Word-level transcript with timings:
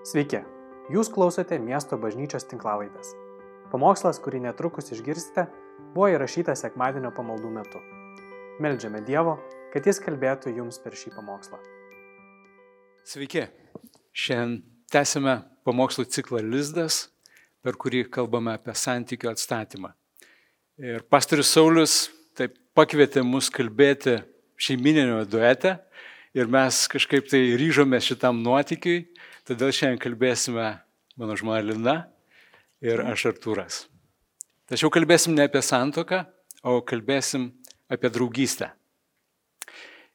Sveiki, 0.00 0.38
jūs 0.88 1.10
klausote 1.12 1.58
miesto 1.60 1.98
bažnyčios 2.00 2.46
tinklavaitės. 2.48 3.10
Pamokslas, 3.68 4.16
kurį 4.24 4.38
netrukus 4.46 4.88
išgirsite, 4.94 5.44
buvo 5.92 6.06
įrašytas 6.08 6.62
sekmadienio 6.64 7.10
pamaldų 7.12 7.50
metu. 7.52 7.82
Meldžiame 8.64 9.02
Dievo, 9.04 9.34
kad 9.74 9.84
Jis 9.84 10.00
kalbėtų 10.00 10.54
jums 10.56 10.80
per 10.80 10.96
šį 10.96 11.12
pamokslą. 11.18 11.60
Sveiki, 13.04 13.44
šiandien 14.16 14.62
tęsime 14.88 15.36
pamokslų 15.68 16.06
ciklą 16.16 16.40
Lizdas, 16.48 17.10
per 17.60 17.76
kurį 17.76 18.06
kalbame 18.08 18.56
apie 18.56 18.72
santykių 18.72 19.34
atstatymą. 19.34 19.92
Ir 20.80 21.04
pastorius 21.12 21.52
Saulis 21.52 22.06
taip 22.40 22.56
pakvietė 22.72 23.20
mus 23.20 23.52
kalbėti 23.52 24.16
šeimininio 24.56 25.26
duete 25.28 25.76
ir 26.34 26.50
mes 26.50 26.84
kažkaip 26.90 27.28
tai 27.30 27.42
ryžome 27.58 27.98
šitam 28.02 28.42
nuotikiui 28.44 29.04
Todėl 29.50 29.72
šiandien 29.74 29.98
kalbėsime 29.98 30.64
mano 31.18 31.34
žmona 31.34 31.58
Lina 31.64 31.94
ir 32.84 33.00
aš 33.02 33.32
Artūras. 33.32 33.80
Tačiau 34.70 34.92
kalbėsim 34.94 35.34
ne 35.34 35.42
apie 35.48 35.58
santoką, 35.64 36.20
o 36.62 36.76
kalbėsim 36.86 37.48
apie 37.90 38.12
draugystę. 38.14 38.68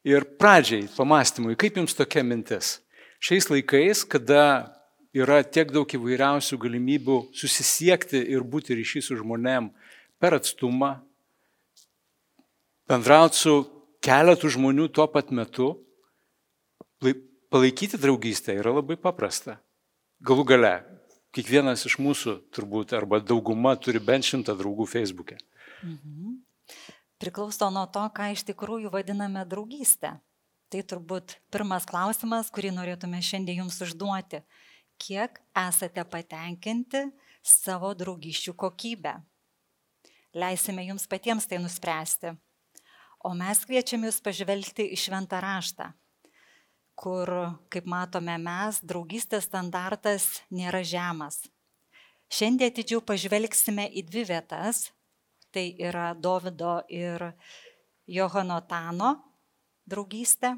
Ir 0.07 0.23
pradžiai, 0.39 0.85
pamastymui, 0.95 1.57
kaip 1.59 1.81
jums 1.81 1.97
tokia 1.97 2.23
mintis? 2.23 2.77
Šiais 3.19 3.49
laikais, 3.51 4.05
kada 4.07 4.71
yra 5.11 5.41
tiek 5.43 5.75
daug 5.75 5.83
įvairiausių 5.83 6.61
galimybių 6.63 7.19
susisiekti 7.35 8.23
ir 8.31 8.47
būti 8.47 8.79
ryšys 8.79 9.11
su 9.11 9.19
žmonėm 9.19 9.67
per 10.21 10.39
atstumą, 10.39 10.93
bendrauti 12.87 13.41
su 13.41 13.57
keletu 13.99 14.53
žmonių 14.55 14.87
tuo 14.95 15.09
pat 15.11 15.35
metu, 15.35 15.73
palaikyti 17.55 17.97
draugystę 17.97 18.55
yra 18.59 18.73
labai 18.75 18.97
paprasta. 18.99 19.59
Galų 20.25 20.43
gale, 20.49 20.73
kiekvienas 21.35 21.85
iš 21.87 21.97
mūsų 22.03 22.37
turbūt 22.55 22.95
arba 22.97 23.21
dauguma 23.23 23.75
turi 23.79 24.01
bent 24.03 24.27
šimtą 24.27 24.55
draugų 24.59 24.87
Facebook'e. 24.89 25.37
Mhm. 25.83 26.37
Priklauso 27.21 27.69
nuo 27.71 27.85
to, 27.87 28.03
ką 28.11 28.31
iš 28.33 28.43
tikrųjų 28.49 28.91
vadiname 28.91 29.45
draugystę. 29.47 30.17
Tai 30.71 30.81
turbūt 30.91 31.37
pirmas 31.53 31.85
klausimas, 31.87 32.49
kurį 32.51 32.73
norėtume 32.75 33.21
šiandien 33.23 33.61
jums 33.63 33.79
užduoti. 33.85 34.41
Kiek 34.99 35.39
esate 35.55 36.03
patenkinti 36.03 37.05
savo 37.43 37.93
draugyščių 37.95 38.55
kokybę? 38.59 39.19
Leisime 40.35 40.83
jums 40.89 41.07
patiems 41.07 41.47
tai 41.47 41.61
nuspręsti. 41.63 42.35
O 43.23 43.31
mes 43.37 43.63
kviečiame 43.63 44.09
jūs 44.09 44.19
pažvelgti 44.23 44.89
į 44.91 44.99
šventą 44.99 45.39
raštą 45.43 45.93
kur, 46.95 47.29
kaip 47.69 47.87
matome 47.89 48.37
mes, 48.41 48.79
draugystės 48.83 49.49
standartas 49.49 50.27
nėra 50.49 50.81
žemas. 50.87 51.43
Šiandien 52.31 52.71
atidžiau 52.71 53.03
pažvelgsime 53.05 53.85
į 53.91 54.05
dvi 54.09 54.25
vietas. 54.31 54.89
Tai 55.55 55.69
yra 55.79 56.09
Davido 56.19 56.81
ir 56.91 57.29
Johonotano 58.11 59.13
draugystė 59.87 60.55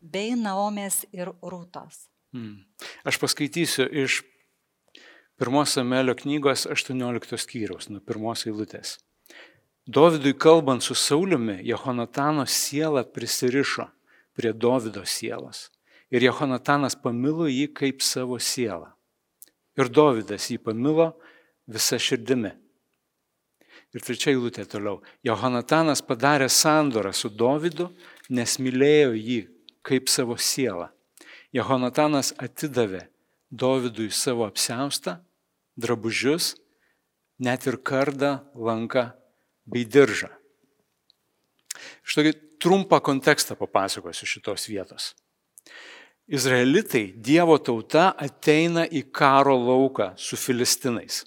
bei 0.00 0.32
Naomės 0.38 1.02
ir 1.12 1.34
Rūtos. 1.42 2.06
Hmm. 2.32 2.64
Aš 3.04 3.18
paskaitysiu 3.20 3.84
iš 4.04 4.22
pirmos 5.36 5.74
Samelio 5.76 6.14
knygos 6.16 6.64
18 6.70 7.36
skyriaus, 7.44 7.90
nuo 7.92 8.00
pirmos 8.00 8.46
eilutės. 8.48 8.96
Dovydui 9.88 10.32
kalbant 10.36 10.84
su 10.84 10.96
Sauliumi, 10.96 11.58
Jehonatano 11.68 12.46
siela 12.48 13.04
prisirišo 13.04 13.88
prie 14.36 14.54
Dovido 14.56 15.04
sielos 15.04 15.66
ir 16.14 16.24
Jehonatanas 16.24 16.96
pamilo 17.00 17.48
jį 17.50 17.68
kaip 17.76 18.02
savo 18.04 18.38
sielą. 18.40 18.92
Ir 19.78 19.90
Dovydas 19.92 20.48
jį 20.50 20.58
pamilo 20.62 21.12
visą 21.70 21.98
širdimi. 22.00 22.50
Ir 23.94 24.04
trečia 24.04 24.32
eilutė 24.34 24.66
toliau. 24.68 24.98
Jehonatanas 25.24 26.02
padarė 26.04 26.48
sandorą 26.52 27.14
su 27.16 27.30
Dovydu, 27.30 27.88
nes 28.28 28.58
mylėjo 28.60 29.14
jį 29.16 29.38
kaip 29.86 30.10
savo 30.12 30.36
sielą. 30.36 30.90
Jehonatanas 31.56 32.34
atidavė 32.36 33.06
Dovydui 33.48 34.10
savo 34.12 34.44
apseustą, 34.44 35.16
drabužius, 35.80 36.58
net 37.40 37.64
ir 37.70 37.78
kardą, 37.80 38.42
lanką 38.52 39.06
bei 39.64 39.86
diržą. 39.88 40.28
Štai 42.04 42.34
trumpą 42.60 43.00
kontekstą 43.00 43.56
papasakosiu 43.56 44.26
šitos 44.28 44.68
vietos. 44.68 45.14
Izraelitai, 46.28 47.14
Dievo 47.16 47.56
tauta, 47.56 48.10
ateina 48.20 48.84
į 48.84 49.06
karo 49.16 49.54
lauką 49.56 50.10
su 50.20 50.36
filistinais. 50.36 51.22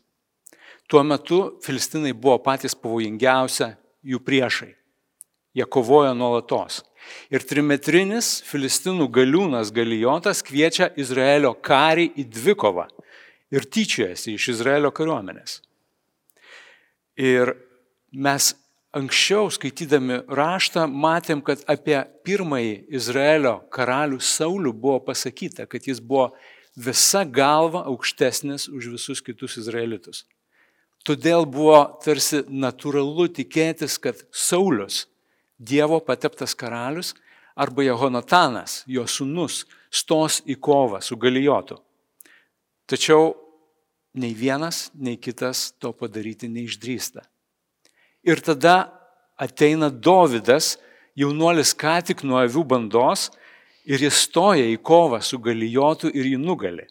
Tuo 0.85 1.01
metu 1.07 1.39
filistinai 1.65 2.11
buvo 2.13 2.37
patys 2.45 2.75
pavojingiausia 2.77 3.71
jų 4.05 4.19
priešai. 4.21 4.69
Jie 5.57 5.65
kovojo 5.65 6.13
nuolatos. 6.15 6.83
Ir 7.33 7.41
trimetrinis 7.49 8.43
filistinų 8.45 9.09
galiūnas 9.11 9.71
Galijotas 9.73 10.43
kviečia 10.45 10.91
Izraelio 11.01 11.55
karį 11.57 12.11
į 12.21 12.27
dvikovą 12.29 12.85
ir 13.51 13.65
tyčiojasi 13.65 14.35
iš 14.37 14.51
Izraelio 14.53 14.93
kariuomenės. 14.95 15.57
Ir 17.17 17.55
mes 18.13 18.53
anksčiau 18.95 19.49
skaitydami 19.51 20.21
raštą 20.31 20.85
matėm, 20.87 21.41
kad 21.43 21.63
apie 21.71 21.97
pirmąjį 22.25 22.73
Izraelio 22.91 23.55
karalių 23.71 24.19
Saulių 24.19 24.73
buvo 24.73 24.99
pasakyta, 25.07 25.67
kad 25.67 25.87
jis 25.87 26.01
buvo 26.03 26.31
visa 26.75 27.23
galva 27.25 27.85
aukštesnis 27.91 28.67
už 28.71 28.91
visus 28.95 29.23
kitus 29.23 29.57
izraelitus. 29.61 30.25
Todėl 31.07 31.47
buvo 31.49 31.79
tarsi 32.03 32.43
natūralu 32.47 33.27
tikėtis, 33.33 33.97
kad 33.97 34.19
Saulius, 34.31 35.07
Dievo 35.61 35.99
pateptas 36.01 36.55
karalius, 36.57 37.13
arba 37.53 37.83
Jehonatanas, 37.85 38.81
jo 38.89 39.03
sunus, 39.05 39.65
stos 39.93 40.39
į 40.49 40.55
kovą 40.57 41.01
su 41.05 41.17
Galijotu. 41.21 41.77
Tačiau 42.89 43.35
nei 44.17 44.33
vienas, 44.33 44.89
nei 44.93 45.19
kitas 45.21 45.69
to 45.77 45.93
padaryti 45.93 46.49
neišdrįsta. 46.49 47.21
Ir 48.23 48.41
tada 48.45 48.91
ateina 49.39 49.89
Dovydas, 49.89 50.77
jaunuolis 51.17 51.73
ką 51.77 51.97
tik 52.05 52.23
nuo 52.27 52.39
avių 52.41 52.63
bandos 52.75 53.29
ir 53.85 54.03
jis 54.05 54.25
stoja 54.27 54.67
į 54.69 54.77
kovą 54.85 55.21
su 55.25 55.39
galijotu 55.41 56.11
ir 56.13 56.29
jį 56.33 56.37
nugali. 56.41 56.85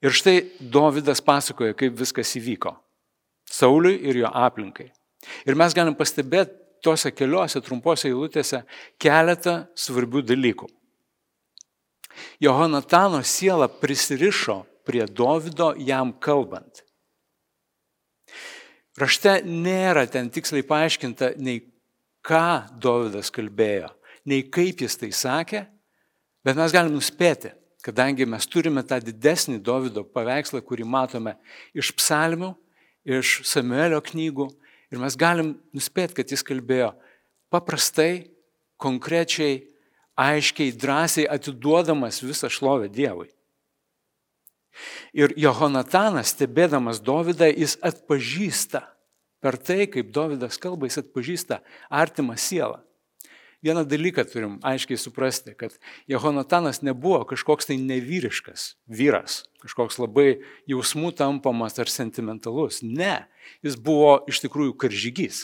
Ir 0.00 0.14
štai 0.16 0.38
Dovydas 0.60 1.20
pasakoja, 1.20 1.74
kaip 1.76 1.98
viskas 1.98 2.30
įvyko. 2.38 2.72
Sauliui 3.50 3.98
ir 4.08 4.22
jo 4.22 4.30
aplinkai. 4.30 4.88
Ir 5.44 5.58
mes 5.58 5.74
galim 5.76 5.96
pastebėti 5.98 6.56
tuose 6.80 7.10
keliuose 7.12 7.60
trumpose 7.60 8.08
eilutėse 8.08 8.62
keletą 9.00 9.64
svarbių 9.76 10.22
dalykų. 10.30 10.68
Johonatano 12.40 13.20
siela 13.26 13.68
prisirišo 13.68 14.62
prie 14.88 15.04
Dovido 15.06 15.74
jam 15.76 16.12
kalbant. 16.12 16.84
Rašte 19.00 19.38
nėra 19.46 20.04
ten 20.10 20.28
tiksliai 20.32 20.66
paaiškinta 20.66 21.34
nei 21.40 21.62
ką 22.26 22.68
Dovydas 22.82 23.30
kalbėjo, 23.32 23.88
nei 24.28 24.44
kaip 24.52 24.82
jis 24.84 24.98
tai 25.00 25.08
sakė, 25.16 25.62
bet 26.44 26.58
mes 26.58 26.74
galim 26.74 26.92
nuspėti, 26.92 27.54
kadangi 27.80 28.26
mes 28.28 28.44
turime 28.50 28.84
tą 28.84 28.98
didesnį 29.00 29.62
Dovydo 29.64 30.04
paveikslą, 30.04 30.60
kurį 30.66 30.84
matome 30.84 31.38
iš 31.72 31.94
psalmių, 31.96 32.52
iš 33.08 33.40
Samuelio 33.48 34.02
knygų 34.04 34.50
ir 34.92 35.00
mes 35.00 35.16
galim 35.16 35.54
nuspėti, 35.72 36.18
kad 36.20 36.36
jis 36.36 36.44
kalbėjo 36.44 36.92
paprastai, 37.52 38.28
konkrečiai, 38.80 39.62
aiškiai, 40.20 40.76
drąsiai 40.76 41.28
atiduodamas 41.30 42.20
visą 42.20 42.52
šlovę 42.52 42.90
Dievui. 42.92 43.30
Ir 45.16 45.34
Johonatanas, 45.38 46.34
stebėdamas 46.34 47.02
Dovydą, 47.04 47.50
jis 47.50 47.76
atpažįsta, 47.84 48.84
per 49.42 49.58
tai, 49.58 49.86
kaip 49.90 50.12
Dovydas 50.14 50.60
kalba, 50.62 50.88
jis 50.88 51.00
atpažįsta 51.02 51.60
artimą 51.90 52.36
sielą. 52.38 52.80
Vieną 53.60 53.84
dalyką 53.84 54.24
turim 54.24 54.54
aiškiai 54.64 54.96
suprasti, 54.96 55.52
kad 55.52 55.74
Jehonatanas 56.08 56.80
nebuvo 56.80 57.26
kažkoks 57.28 57.68
tai 57.68 57.76
nevyriškas 57.76 58.70
vyras, 58.88 59.42
kažkoks 59.60 59.98
labai 60.00 60.40
jausmų 60.70 61.12
tampamas 61.18 61.76
ar 61.76 61.92
sentimentalus. 61.92 62.80
Ne, 62.80 63.26
jis 63.60 63.76
buvo 63.76 64.22
iš 64.32 64.40
tikrųjų 64.46 64.78
karžygys. 64.80 65.42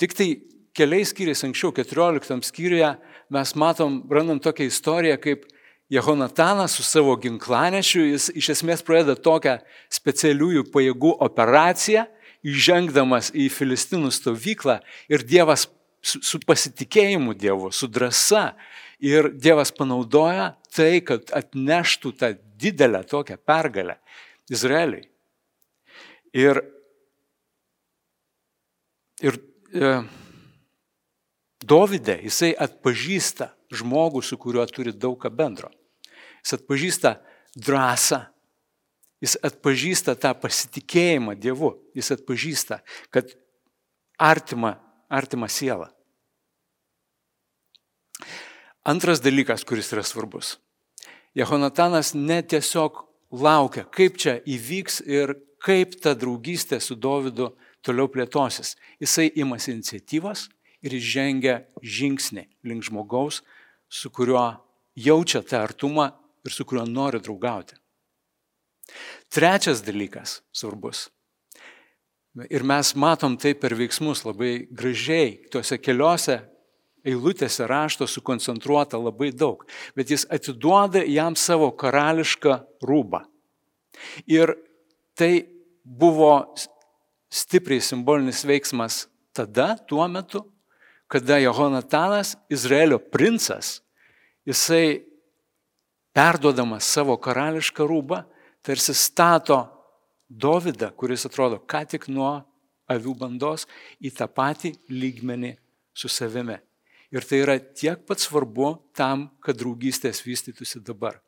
Tik 0.00 0.16
tai 0.16 0.28
keliais 0.72 1.12
skyriais 1.12 1.44
anksčiau, 1.44 1.74
14 1.76 2.48
skyriuje, 2.48 2.94
mes 3.32 3.54
matom, 3.60 4.00
randam 4.08 4.40
tokią 4.40 4.70
istoriją, 4.72 5.20
kaip 5.20 5.44
Jehonatanas 5.92 6.72
su 6.72 6.82
savo 6.82 7.18
ginklanešiu, 7.20 8.06
jis 8.14 8.30
iš 8.40 8.48
esmės 8.54 8.80
pradeda 8.86 9.12
tokią 9.20 9.58
specialiųjų 9.92 10.64
pajėgų 10.72 11.10
operaciją, 11.26 12.06
įžengdamas 12.48 13.28
į 13.36 13.50
Filistinų 13.52 14.08
stovyklą 14.14 14.78
ir 15.12 15.24
Dievas 15.28 15.66
su, 16.00 16.22
su 16.24 16.40
pasitikėjimu 16.48 17.36
Dievu, 17.36 17.68
su 17.76 17.90
drąsa. 17.92 18.54
Ir 19.02 19.32
Dievas 19.34 19.74
panaudoja 19.74 20.54
tai, 20.72 21.02
kad 21.04 21.28
atneštų 21.34 22.14
tą 22.16 22.32
didelę 22.62 23.02
tokią 23.10 23.36
pergalę 23.44 23.98
Izraeliui. 24.48 25.04
Ir, 26.32 26.62
ir 29.20 29.38
e, 29.74 29.92
Dovydė, 31.62 32.16
jisai 32.24 32.54
atpažįsta 32.56 33.52
žmogų, 33.76 34.24
su 34.24 34.40
kuriuo 34.40 34.64
turi 34.72 34.96
daug 34.96 35.20
ką 35.20 35.28
bendro. 35.28 35.68
Jis 36.42 36.58
atpažįsta 36.58 37.16
drąsą, 37.56 38.20
jis 39.22 39.36
atpažįsta 39.46 40.16
tą 40.18 40.32
pasitikėjimą 40.42 41.36
Dievu, 41.38 41.76
jis 41.94 42.10
atpažįsta, 42.16 42.80
kad 43.14 43.30
artima, 44.18 44.76
artima 45.08 45.48
siela. 45.48 45.92
Antras 48.82 49.22
dalykas, 49.22 49.62
kuris 49.62 49.92
yra 49.94 50.02
svarbus. 50.02 50.56
Jehonatanas 51.38 52.12
netiesiog 52.18 53.04
laukia, 53.30 53.86
kaip 53.94 54.18
čia 54.18 54.40
įvyks 54.42 55.00
ir 55.06 55.36
kaip 55.62 55.94
ta 56.02 56.16
draugystė 56.18 56.80
su 56.82 56.96
Dovydu 56.98 57.52
toliau 57.86 58.10
plėtosis. 58.10 58.74
Jisai 59.00 59.30
imasi 59.38 59.76
iniciatyvos 59.76 60.48
ir 60.82 60.98
žengia 60.98 61.62
žingsnį 61.78 62.48
link 62.66 62.88
žmogaus, 62.88 63.40
su 63.88 64.10
kuriuo 64.10 64.58
jaučia 64.98 65.44
tą 65.46 65.62
artumą 65.62 66.10
ir 66.44 66.52
su 66.54 66.66
kuriuo 66.66 66.86
nori 66.88 67.20
draugauti. 67.22 67.76
Trečias 69.32 69.82
dalykas 69.84 70.40
svarbus. 70.52 71.08
Ir 72.48 72.64
mes 72.64 72.94
matom 72.96 73.36
tai 73.36 73.52
per 73.54 73.74
veiksmus 73.76 74.24
labai 74.24 74.66
gražiai, 74.72 75.36
tuose 75.52 75.76
keliose 75.78 76.38
eilutėse 77.04 77.66
rašto 77.68 78.06
sukoncentruota 78.08 79.00
labai 79.00 79.32
daug, 79.34 79.64
bet 79.96 80.12
jis 80.12 80.24
atiduoda 80.32 81.02
jam 81.04 81.36
savo 81.36 81.70
karališką 81.76 82.56
rūbą. 82.86 83.24
Ir 84.30 84.54
tai 85.18 85.44
buvo 85.84 86.54
stipriai 87.32 87.82
simbolinis 87.82 88.44
veiksmas 88.48 89.06
tada, 89.36 89.74
tuo 89.88 90.06
metu, 90.08 90.44
kada 91.12 91.36
Jehonatanas, 91.42 92.36
Izraelio 92.48 92.98
princas, 93.12 93.80
jisai 94.48 95.02
perduodamas 96.16 96.86
savo 96.86 97.16
karališką 97.20 97.86
rūbą, 97.88 98.22
tarsi 98.62 98.94
stato 98.94 99.64
Dovydą, 100.32 100.88
kuris 100.96 101.26
atrodo 101.28 101.58
ką 101.68 101.82
tik 101.92 102.06
nuo 102.08 102.38
avių 102.88 103.12
bandos, 103.20 103.66
į 104.00 104.12
tą 104.16 104.28
patį 104.32 104.72
lygmenį 104.88 105.54
su 105.92 106.08
savimi. 106.08 106.56
Ir 107.12 107.26
tai 107.28 107.42
yra 107.44 107.58
tiek 107.60 108.00
pat 108.08 108.22
svarbu 108.22 108.74
tam, 108.96 109.26
kad 109.44 109.58
draugystės 109.60 110.22
vystytųsi 110.24 110.80
dabar. 110.80 111.18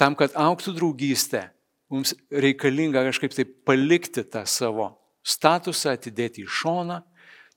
Tam, 0.00 0.16
kad 0.16 0.32
auktų 0.32 0.72
draugystė, 0.78 1.50
mums 1.92 2.14
reikalinga 2.32 3.04
kažkaip 3.10 3.36
tai 3.36 3.44
palikti 3.44 4.24
tą 4.24 4.46
savo 4.48 4.94
statusą, 5.20 5.92
atidėti 5.92 6.46
į 6.46 6.48
šoną, 6.48 7.02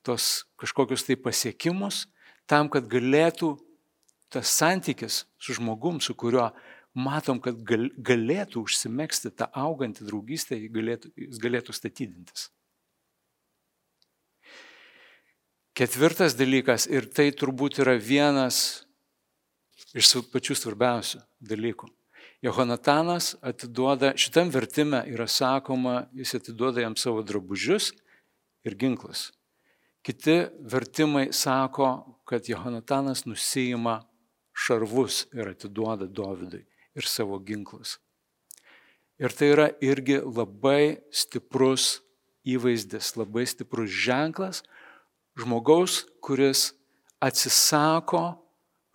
tos 0.04 0.44
kažkokius 0.60 1.06
tai 1.08 1.16
pasiekimus, 1.16 2.04
tam, 2.46 2.68
kad 2.68 2.84
galėtų 2.92 3.56
tas 4.36 4.52
santykis 4.52 5.24
su 5.40 5.56
žmogum, 5.56 6.00
su 6.04 6.14
kuriuo 6.14 6.50
matom, 6.96 7.40
kad 7.40 7.58
gal, 7.64 7.88
galėtų 7.96 8.66
užsimėgsti 8.66 9.32
tą 9.36 9.48
augantį 9.56 10.06
draugystę, 10.08 10.58
jis 10.60 10.72
galėtų, 10.72 11.12
jis 11.26 11.40
galėtų 11.40 11.76
statydintis. 11.76 12.50
Ketvirtas 15.76 16.36
dalykas, 16.36 16.86
ir 16.88 17.04
tai 17.12 17.28
turbūt 17.36 17.82
yra 17.84 17.98
vienas 18.00 18.86
iš 19.96 20.14
pačių 20.32 20.56
svarbiausių 20.56 21.20
dalykų. 21.44 21.90
Johonatanas 22.44 23.34
atiduoda, 23.44 24.14
šitam 24.16 24.48
vertime 24.52 25.02
yra 25.12 25.26
sakoma, 25.28 26.06
jis 26.16 26.36
atiduoda 26.38 26.80
jam 26.84 26.96
savo 26.96 27.24
drabužius 27.24 27.90
ir 28.64 28.76
ginklus. 28.76 29.30
Kiti 30.06 30.46
vertimai 30.64 31.28
sako, 31.34 31.90
kad 32.24 32.48
Johonatanas 32.48 33.24
nusijima 33.26 34.04
šarvus 34.56 35.26
ir 35.36 35.52
atiduoda 35.52 36.08
Dovydui 36.08 36.64
ir 36.96 37.08
savo 37.08 37.38
ginklus. 37.44 37.98
Ir 39.20 39.32
tai 39.32 39.52
yra 39.52 39.68
irgi 39.84 40.18
labai 40.24 40.98
stiprus 41.12 42.00
įvaizdis, 42.46 43.14
labai 43.16 43.46
stiprus 43.48 43.92
ženklas 43.92 44.62
žmogaus, 45.36 46.04
kuris 46.24 46.70
atsisako 47.20 48.36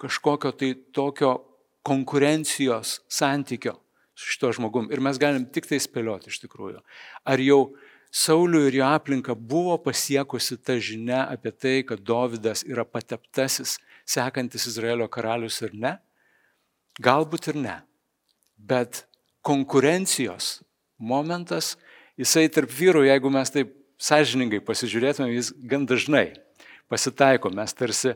kažkokio 0.01 0.51
tai 0.57 0.73
tokio 0.93 1.37
konkurencijos 1.85 2.99
santykio 3.09 3.77
su 4.15 4.33
šito 4.33 4.51
žmogum. 4.57 4.89
Ir 4.93 5.01
mes 5.01 5.17
galim 5.21 5.45
tik 5.45 5.69
tai 5.69 5.81
spėlioti 5.81 6.29
iš 6.29 6.41
tikrųjų. 6.45 6.81
Ar 7.25 7.41
jau 7.41 7.63
Saulių 8.11 8.65
ir 8.67 8.75
jo 8.75 8.87
aplinka 8.91 9.31
buvo 9.39 9.77
pasiekusi 9.79 10.57
ta 10.59 10.75
žinia 10.83 11.21
apie 11.31 11.53
tai, 11.55 11.77
kad 11.87 12.01
Dovydas 12.03 12.65
yra 12.67 12.83
pateptasis, 12.83 13.77
sekantis 14.07 14.67
Izraelio 14.69 15.07
karalius 15.11 15.61
ir 15.65 15.75
ne? 15.77 15.95
Galbūt 17.01 17.51
ir 17.51 17.61
ne. 17.61 17.77
Bet 18.57 19.05
konkurencijos 19.45 20.59
momentas, 21.01 21.75
jisai 22.19 22.47
tarp 22.53 22.71
vyrų, 22.73 23.07
jeigu 23.07 23.31
mes 23.33 23.53
taip 23.53 23.73
sąžiningai 24.01 24.61
pasižiūrėtume, 24.65 25.31
jis 25.33 25.51
gan 25.69 25.87
dažnai 25.89 26.31
pasitaiko. 26.91 27.51
Mes 27.53 27.73
tarsi 27.77 28.13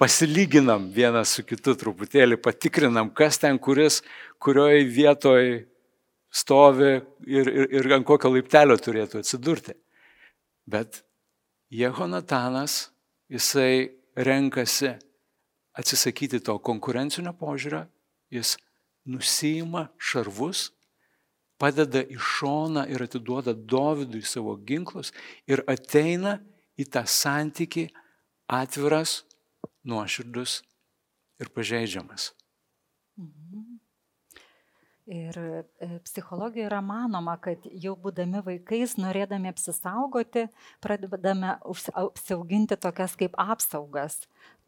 pasilyginam 0.00 0.88
vienas 0.94 1.36
su 1.36 1.44
kitu 1.46 1.76
truputėlį, 1.78 2.40
patikrinam, 2.42 3.10
kas 3.14 3.38
ten 3.42 3.58
kuris, 3.62 4.00
kurioje 4.42 4.84
vietoje 4.90 5.64
stovi 6.34 6.96
ir, 7.26 7.46
ir, 7.46 7.68
ir 7.70 7.90
ant 7.94 8.06
kokio 8.06 8.32
laiptelio 8.34 8.76
turėtų 8.80 9.22
atsidurti. 9.22 9.76
Bet 10.66 11.02
Jehonatanas, 11.74 12.88
jisai 13.30 13.94
renkasi 14.14 14.94
atsisakyti 15.78 16.40
to 16.44 16.56
konkurencinio 16.62 17.34
požiūrio, 17.38 17.84
jis 18.30 18.56
nusima 19.04 19.88
šarvus, 19.98 20.70
padeda 21.60 22.02
į 22.02 22.18
šoną 22.18 22.86
ir 22.90 23.04
atiduoda 23.04 23.54
Dovydui 23.54 24.24
savo 24.26 24.56
ginklus 24.56 25.12
ir 25.50 25.62
ateina 25.70 26.38
į 26.78 26.88
tą 26.90 27.04
santyki 27.06 27.88
atviras, 28.50 29.22
nuoširdus 29.84 30.62
ir 31.40 31.50
pažeidžiamas. 31.54 32.32
Mhm. 33.18 33.43
Ir 35.04 35.36
e, 35.36 35.64
psichologijoje 36.04 36.64
yra 36.70 36.80
manoma, 36.80 37.34
kad 37.36 37.66
jau 37.68 37.92
būdami 38.00 38.40
vaikais, 38.46 38.94
norėdami 38.96 39.50
apsisaugoti, 39.52 40.46
pradedame 40.80 41.50
apsiauginti 41.60 42.78
tokias 42.80 43.12
kaip 43.20 43.34
apsaugas, 43.36 44.22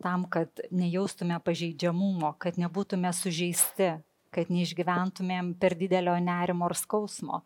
tam, 0.04 0.26
kad 0.28 0.60
nejaustume 0.68 1.38
pažeidžiamumo, 1.40 2.34
kad 2.36 2.60
nebūtume 2.60 3.14
sužeisti, 3.16 3.94
kad 4.28 4.52
neišgyventumėm 4.52 5.54
per 5.56 5.72
didelio 5.80 6.18
nerimo 6.20 6.68
ar 6.68 6.76
skausmo. 6.76 7.40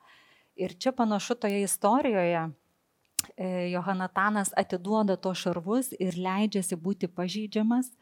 Ir 0.59 0.75
čia 0.75 0.91
panašu 0.91 1.37
toje 1.39 1.61
istorijoje 1.63 2.41
e, 2.43 3.47
Johanatanas 3.71 4.51
atiduoda 4.59 5.15
to 5.15 5.31
šarvus 5.31 5.93
ir 5.95 6.19
leidžiasi 6.19 6.75
būti 6.75 7.07
pažydžiamas, 7.07 7.93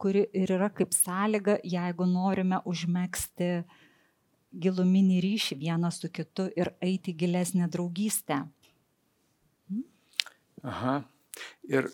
kuri 0.00 0.24
ir 0.32 0.54
yra 0.56 0.70
kaip 0.72 0.96
sąlyga, 0.96 1.58
jeigu 1.68 2.08
norime 2.08 2.62
užmėgsti 2.64 3.50
giluminį 4.52 5.20
ryšį 5.24 5.58
vienas 5.60 6.00
su 6.02 6.10
kitu 6.12 6.48
ir 6.56 6.72
eiti 6.84 7.14
gilesnę 7.16 7.68
draugystę. 7.70 8.42
Hmm? 9.68 9.84
Aha. 10.62 11.00
Ir 11.68 11.90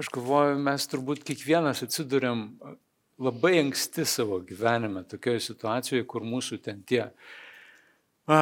aš 0.00 0.08
galvoju, 0.14 0.58
mes 0.64 0.86
turbūt 0.90 1.24
kiekvienas 1.26 1.84
atsidurėm 1.84 2.46
labai 3.20 3.58
anksti 3.60 4.06
savo 4.08 4.40
gyvenime, 4.46 5.04
tokioje 5.08 5.42
situacijoje, 5.50 6.06
kur 6.08 6.24
mūsų 6.24 6.60
ten 6.64 6.80
tie 6.88 7.02
a, 8.30 8.40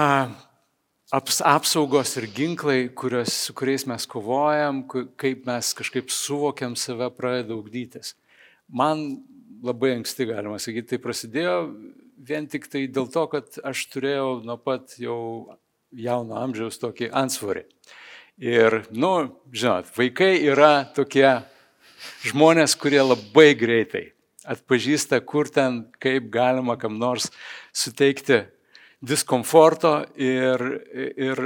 aps, 1.10 1.40
apsaugos 1.42 2.14
ir 2.20 2.28
ginklai, 2.34 2.86
kurios, 2.94 3.34
su 3.48 3.56
kuriais 3.58 3.88
mes 3.90 4.06
kovojam, 4.06 4.84
kaip 5.18 5.48
mes 5.48 5.72
kažkaip 5.74 6.12
suvokiam 6.14 6.76
save, 6.78 7.10
pradeda 7.16 7.56
augdytis. 7.56 8.14
Man 8.68 9.24
labai 9.64 9.96
anksti, 9.96 10.28
galima 10.30 10.60
sakyti, 10.62 10.92
tai 10.94 11.02
prasidėjo 11.02 11.56
vien 12.18 12.48
tik 12.50 12.68
tai 12.70 12.86
dėl 12.90 13.08
to, 13.12 13.24
kad 13.30 13.58
aš 13.66 13.86
turėjau 13.92 14.40
nuo 14.46 14.58
pat 14.60 14.96
jau 15.00 15.56
jauno 15.94 16.38
amžiaus 16.42 16.80
tokį 16.82 17.10
ansvorį. 17.16 17.64
Ir, 18.38 18.82
nu, 18.94 19.12
žinot, 19.50 19.88
vaikai 19.96 20.36
yra 20.46 20.86
tokie 20.94 21.40
žmonės, 22.26 22.76
kurie 22.78 23.00
labai 23.02 23.50
greitai 23.58 24.04
atpažįsta, 24.48 25.20
kur 25.26 25.50
ten, 25.52 25.82
kaip 26.00 26.30
galima 26.32 26.78
kam 26.80 26.96
nors 27.00 27.28
suteikti 27.76 28.44
diskomforto 29.04 30.00
ir, 30.16 30.64
ir 31.18 31.42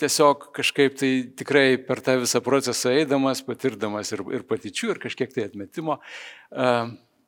tiesiog 0.00 0.48
kažkaip 0.56 0.96
tai 1.00 1.10
tikrai 1.38 1.76
per 1.82 2.02
tą 2.04 2.18
visą 2.22 2.42
procesą 2.44 2.92
eidamas, 2.96 3.42
patirdamas 3.44 4.12
ir, 4.14 4.22
ir 4.38 4.46
patyčių, 4.48 4.94
ir 4.94 5.02
kažkiek 5.02 5.32
tai 5.34 5.46
atmetimo, 5.48 6.00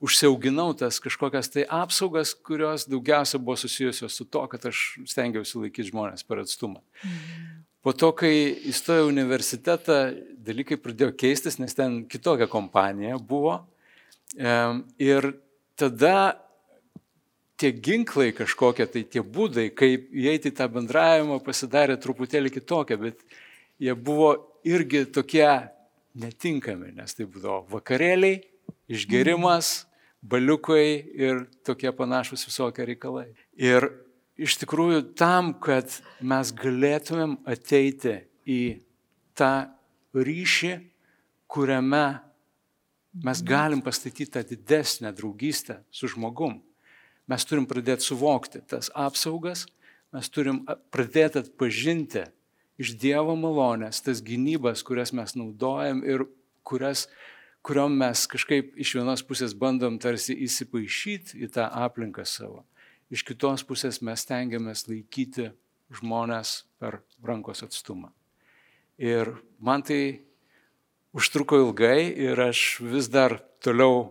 užsiauginau 0.05 0.73
tas 0.79 1.01
kažkokias 1.03 1.51
tai 1.51 1.65
apsaugas, 1.65 2.35
kurios 2.35 2.87
daugiausia 2.87 3.41
buvo 3.43 3.57
susijusios 3.59 4.15
su 4.15 4.25
to, 4.25 4.45
kad 4.51 4.69
aš 4.71 4.99
stengiausi 5.11 5.59
laikyti 5.59 5.91
žmonės 5.91 6.27
per 6.27 6.45
atstumą. 6.45 6.83
Mhm. 7.05 7.57
Po 7.89 7.95
to, 7.95 8.11
kai 8.13 8.33
įstojau 8.69 9.07
į 9.07 9.13
universitetą, 9.13 9.99
dalykai 10.45 10.77
pradėjo 10.83 11.13
keistis, 11.17 11.61
nes 11.63 11.73
ten 11.79 12.03
kitokia 12.11 12.49
kompanija 12.51 13.17
buvo. 13.23 13.61
Ir 15.01 15.29
tada 15.79 16.17
tie 17.59 17.71
ginklai 17.73 18.33
kažkokie, 18.37 18.87
tai 18.91 19.05
tie 19.07 19.23
būdai, 19.23 19.71
kaip 19.73 20.11
įeiti 20.11 20.53
į 20.53 20.57
tą 20.59 20.69
bendravimą, 20.75 21.41
pasidarė 21.47 21.97
truputėlį 22.03 22.53
kitokie, 22.59 22.99
bet 23.01 23.25
jie 23.81 23.95
buvo 23.95 24.35
irgi 24.69 25.07
tokie 25.15 25.49
netinkami, 26.19 26.93
nes 26.99 27.15
tai 27.15 27.27
būdavo 27.31 27.65
vakarėliai, 27.73 28.43
išgerimas, 28.91 29.88
baliukai 30.23 31.05
ir 31.15 31.47
tokie 31.67 31.93
panašus 31.95 32.47
visokie 32.49 32.87
reikalai. 32.89 33.31
Ir 33.55 33.89
iš 34.39 34.59
tikrųjų 34.63 35.03
tam, 35.19 35.53
kad 35.55 36.01
mes 36.21 36.53
galėtumėm 36.55 37.39
ateiti 37.49 38.21
į 38.49 38.63
tą 39.39 39.69
ryšį, 40.15 40.73
kuriame 41.49 42.07
mes 43.25 43.43
galim 43.43 43.83
pastatyti 43.83 44.31
tą 44.37 44.45
didesnę 44.47 45.13
draugystę 45.17 45.83
su 45.91 46.11
žmogum, 46.11 46.59
mes 47.29 47.45
turim 47.45 47.67
pradėti 47.69 48.07
suvokti 48.09 48.63
tas 48.69 48.91
apsaugas, 48.95 49.67
mes 50.15 50.29
turim 50.33 50.63
pradėti 50.93 51.43
atpažinti 51.43 52.27
iš 52.79 52.95
Dievo 53.01 53.35
malonės 53.37 54.03
tas 54.05 54.23
gynybas, 54.25 54.85
kurias 54.87 55.13
mes 55.13 55.35
naudojam 55.37 56.05
ir 56.07 56.25
kurias 56.63 57.07
kuriuom 57.69 57.99
mes 58.01 58.25
kažkaip 58.33 58.71
iš 58.81 58.95
vienos 58.97 59.21
pusės 59.29 59.53
bandom 59.53 59.99
tarsi 60.01 60.33
įsipaišyti 60.47 61.43
į 61.45 61.51
tą 61.53 61.67
aplinką 61.85 62.25
savo. 62.25 62.63
Iš 63.13 63.27
kitos 63.29 63.65
pusės 63.69 64.01
mes 64.05 64.25
tengiamės 64.29 64.87
laikyti 64.89 65.51
žmonės 65.99 66.63
per 66.81 67.03
rankos 67.25 67.61
atstumą. 67.67 68.09
Ir 68.97 69.35
man 69.61 69.85
tai 69.85 70.23
užtruko 71.13 71.59
ilgai 71.61 72.09
ir 72.09 72.41
aš 72.41 72.81
vis 72.85 73.11
dar 73.13 73.37
toliau 73.65 74.07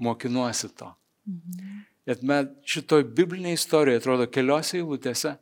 mokinuosi 0.00 0.72
to. 0.72 0.88
Mhm. 1.28 1.84
Bet 2.06 2.22
met 2.22 2.52
šitoj 2.64 3.04
bibliniai 3.18 3.58
istorijoje, 3.58 4.00
atrodo, 4.00 4.28
keliose 4.30 4.78
eilutėse 4.78 5.34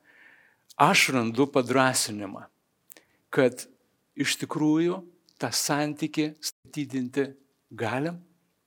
aš 0.81 1.09
randu 1.15 1.47
padrasinimą, 1.55 2.47
kad 3.31 3.67
iš 4.17 4.39
tikrųjų 4.43 5.03
tą 5.39 5.51
santyki 5.53 6.33
statydinti 6.41 7.29
galim, 7.77 8.19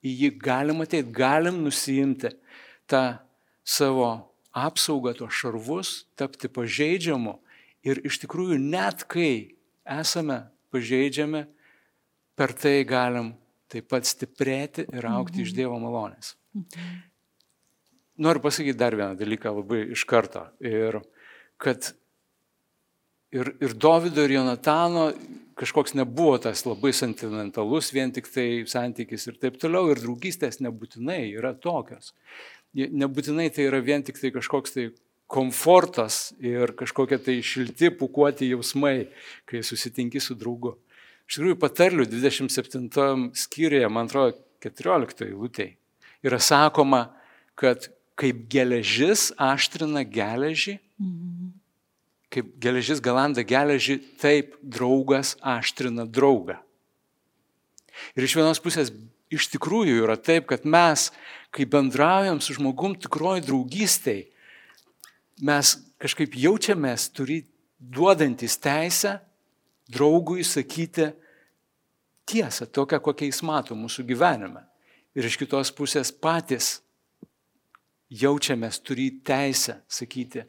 į 0.04 0.14
jį 0.22 0.30
galim 0.42 0.82
ateiti, 0.84 1.10
galim 1.14 1.62
nusijimti 1.64 2.32
tą 2.88 3.18
savo 3.64 4.08
apsaugą, 4.56 5.14
tuos 5.18 5.34
šarvus, 5.34 5.92
tapti 6.18 6.50
pažeidžiamu 6.50 7.36
ir 7.86 8.00
iš 8.06 8.20
tikrųjų 8.24 8.58
net 8.62 9.04
kai 9.10 9.58
esame 9.88 10.42
pažeidžiami, 10.72 11.44
per 12.38 12.54
tai 12.54 12.82
galim 12.86 13.32
taip 13.68 13.88
pat 13.90 14.06
stiprėti 14.08 14.86
ir 14.86 15.06
aukti 15.10 15.40
mhm. 15.40 15.46
iš 15.46 15.54
Dievo 15.56 15.78
malonės. 15.82 16.34
Mhm. 16.56 16.98
Noriu 18.18 18.42
pasakyti 18.42 18.78
dar 18.78 18.96
vieną 18.98 19.14
dalyką 19.18 19.52
labai 19.60 19.84
iš 19.94 20.02
karto. 20.08 20.42
Ir 20.58 20.98
kad 21.62 21.92
ir, 23.30 23.52
ir 23.62 23.74
Davido, 23.78 24.24
ir 24.24 24.34
Jonatano 24.34 25.12
kažkoks 25.58 25.94
nebuvo 25.98 26.36
tas 26.42 26.64
labai 26.66 26.92
sentimentalus 26.94 27.90
vien 27.94 28.12
tik 28.14 28.30
tai 28.30 28.64
santykis 28.70 29.26
ir 29.28 29.38
taip 29.42 29.58
toliau, 29.60 29.90
ir 29.90 30.00
draugystės 30.02 30.60
nebūtinai 30.64 31.20
yra 31.34 31.54
tokios. 31.58 32.14
Nebūtinai 32.74 33.48
tai 33.54 33.66
yra 33.66 33.82
vien 33.82 34.04
tik 34.06 34.20
tai 34.20 34.30
kažkoks 34.34 34.76
tai 34.76 34.88
komfortas 35.28 36.32
ir 36.40 36.72
kažkokie 36.78 37.18
tai 37.20 37.38
šilti, 37.44 37.90
pukuoti 37.98 38.52
jausmai, 38.52 39.10
kai 39.48 39.64
susitinki 39.66 40.22
su 40.24 40.36
draugu. 40.38 40.76
Iš 41.28 41.36
tikrųjų, 41.36 41.58
patarlių 41.60 42.06
27 42.08 43.28
skyriuje, 43.36 43.90
man 43.92 44.08
atrodo, 44.08 44.38
14 44.64 45.26
eilutėje 45.28 45.76
yra 46.26 46.40
sakoma, 46.42 47.04
kad 47.58 47.90
kaip 48.18 48.46
geležis 48.50 49.28
aštrina 49.38 50.02
geležį, 50.08 50.78
mhm 50.98 51.57
kaip 52.32 52.50
geležis 52.60 53.00
galanda 53.04 53.44
geležį, 53.46 53.98
taip 54.20 54.56
draugas 54.62 55.34
aštrina 55.40 56.06
draugą. 56.06 56.58
Ir 58.14 58.26
iš 58.26 58.36
vienos 58.38 58.60
pusės 58.62 58.92
iš 59.32 59.48
tikrųjų 59.52 60.04
yra 60.04 60.16
taip, 60.20 60.48
kad 60.50 60.64
mes, 60.68 61.08
kai 61.54 61.66
bendraujam 61.68 62.40
su 62.44 62.56
žmogum 62.56 62.96
tikroji 63.00 63.44
draugystėj, 63.48 64.26
mes 65.44 65.76
kažkaip 66.02 66.36
jaučiamės 66.38 67.08
turi 67.14 67.42
duodantis 67.78 68.58
teisę 68.60 69.18
draugui 69.88 70.44
sakyti 70.44 71.12
tiesą, 72.28 72.66
tokią, 72.66 73.00
kokią 73.00 73.30
jis 73.30 73.40
mato 73.46 73.76
mūsų 73.78 74.04
gyvenime. 74.08 74.64
Ir 75.16 75.26
iš 75.26 75.38
kitos 75.40 75.72
pusės 75.74 76.12
patys 76.12 76.78
jaučiamės 78.12 78.80
turi 78.84 79.10
teisę 79.24 79.80
sakyti 79.88 80.44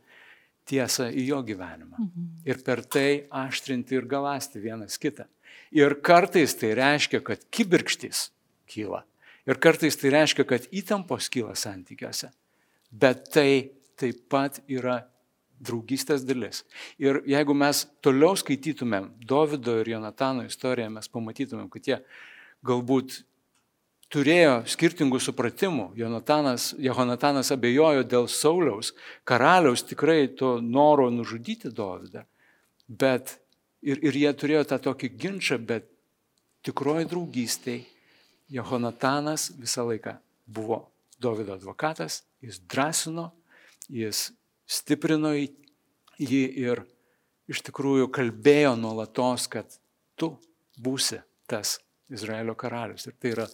tiesą 0.69 1.09
į 1.09 1.25
jo 1.31 1.41
gyvenimą. 1.45 1.97
Mhm. 1.97 2.29
Ir 2.49 2.63
per 2.65 2.83
tai 2.85 3.25
aštrinti 3.29 3.97
ir 3.97 4.07
galasti 4.09 4.61
vienas 4.63 4.99
kitą. 5.01 5.25
Ir 5.75 5.99
kartais 6.05 6.55
tai 6.57 6.73
reiškia, 6.77 7.21
kad 7.25 7.45
kibirkštys 7.53 8.29
kyla. 8.69 9.03
Ir 9.49 9.57
kartais 9.61 9.97
tai 9.97 10.13
reiškia, 10.13 10.45
kad 10.45 10.65
įtampos 10.69 11.29
kyla 11.33 11.55
santykiuose. 11.57 12.31
Bet 12.89 13.29
tai 13.33 13.71
taip 13.99 14.25
pat 14.31 14.61
yra 14.69 15.03
draugystės 15.59 16.23
dalis. 16.23 16.63
Ir 17.01 17.21
jeigu 17.27 17.53
mes 17.57 17.83
toliau 18.05 18.37
skaitytumėm 18.39 19.11
Davido 19.27 19.75
ir 19.81 19.91
Jonatano 19.91 20.45
istoriją, 20.47 20.89
mes 20.93 21.11
pamatytumėm, 21.11 21.67
kad 21.73 21.89
jie 21.89 21.97
galbūt 22.65 23.21
turėjo 24.13 24.63
skirtingų 24.69 25.19
supratimų. 25.21 25.91
Jonatanas, 25.99 26.71
Jehonatanas 26.81 27.51
abejojo 27.53 28.03
dėl 28.09 28.27
Sauliaus, 28.31 28.93
karaliaus 29.27 29.85
tikrai 29.85 30.27
to 30.39 30.57
noro 30.61 31.09
nužudyti 31.13 31.71
Dovydą. 31.73 32.25
Bet 32.89 33.37
ir, 33.85 34.01
ir 34.01 34.17
jie 34.17 34.33
turėjo 34.33 34.65
tą 34.71 34.79
tokį 34.89 35.11
ginčą, 35.21 35.59
bet 35.61 35.87
tikroji 36.65 37.09
draugystėj 37.09 37.83
Jehonatanas 38.49 39.51
visą 39.59 39.85
laiką 39.91 40.17
buvo 40.49 40.87
Dovydo 41.21 41.53
advokatas, 41.53 42.23
jis 42.41 42.61
drąsino, 42.71 43.29
jis 43.91 44.29
stiprino 44.69 45.33
jį 45.35 46.43
ir 46.63 46.81
iš 47.49 47.61
tikrųjų 47.67 48.07
kalbėjo 48.13 48.75
nuolatos, 48.79 49.49
kad 49.51 49.67
tu 50.15 50.31
būsi 50.79 51.19
tas 51.49 51.77
Izraelio 52.09 52.55
karalius. 52.57 53.07
Ir 53.09 53.17
tai 53.19 53.33
yra 53.33 53.47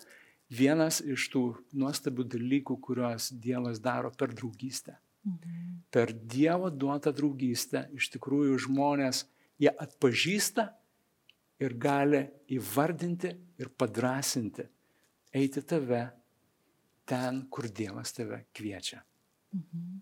vienas 0.60 1.02
iš 1.02 1.28
tų 1.34 1.44
nuostabių 1.78 2.26
dalykų, 2.36 2.78
kuriuos 2.88 3.32
Dievas 3.42 3.82
daro 3.84 4.12
per 4.12 4.34
draugystę. 4.36 4.98
Mhm. 5.26 5.78
Per 5.92 6.14
Dievo 6.14 6.70
duotą 6.70 7.14
draugystę 7.16 7.88
iš 7.98 8.10
tikrųjų 8.16 8.58
žmonės 8.68 9.26
jie 9.62 9.72
atpažįsta 9.72 10.68
ir 11.64 11.78
gali 11.80 12.22
įvardinti 12.52 13.32
ir 13.62 13.72
padrasinti, 13.80 14.66
eiti 15.36 15.64
tave 15.64 16.04
ten, 17.08 17.46
kur 17.50 17.70
Dievas 17.70 18.14
tave 18.16 18.46
kviečia. 18.56 19.02
Mhm. 19.56 20.02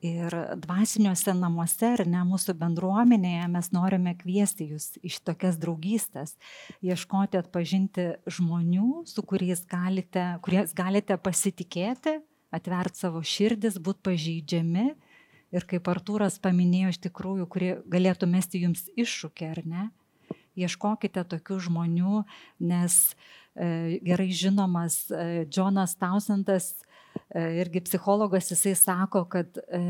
Ir 0.00 0.32
dvasiniuose 0.56 1.34
namuose, 1.36 1.90
ar 1.92 2.06
ne 2.08 2.22
mūsų 2.24 2.54
bendruomenėje, 2.56 3.42
mes 3.52 3.66
norime 3.76 4.14
kviesti 4.16 4.70
jūs 4.70 4.94
iš 5.04 5.18
tokias 5.28 5.58
draugystės, 5.60 6.38
ieškoti 6.80 7.36
atpažinti 7.36 8.06
žmonių, 8.24 9.02
su 9.04 9.20
kuriais 9.28 9.60
galite, 9.68 10.24
kuriais 10.40 10.72
galite 10.72 11.18
pasitikėti, 11.20 12.16
atverti 12.48 13.04
savo 13.04 13.20
širdis, 13.20 13.76
būti 13.76 14.00
pažeidžiami. 14.08 14.86
Ir 15.52 15.68
kaip 15.68 15.92
Artūras 15.92 16.40
paminėjo, 16.40 16.94
iš 16.94 17.02
tikrųjų, 17.04 17.44
kurie 17.52 17.72
galėtų 17.92 18.30
mesti 18.30 18.64
jums 18.64 18.86
iššūkį, 18.96 19.50
ar 19.52 19.64
ne? 19.68 19.86
Ieškokite 20.56 21.26
tokių 21.28 21.58
žmonių, 21.66 22.22
nes 22.72 22.96
e, 23.52 23.98
gerai 24.00 24.30
žinomas 24.32 25.02
e, 25.12 25.44
Jonas 25.52 25.98
Tausandas 26.00 26.72
E, 26.72 26.89
irgi 27.34 27.84
psichologas 27.86 28.50
jisai 28.50 28.74
sako, 28.78 29.24
kad 29.30 29.58
e, 29.70 29.80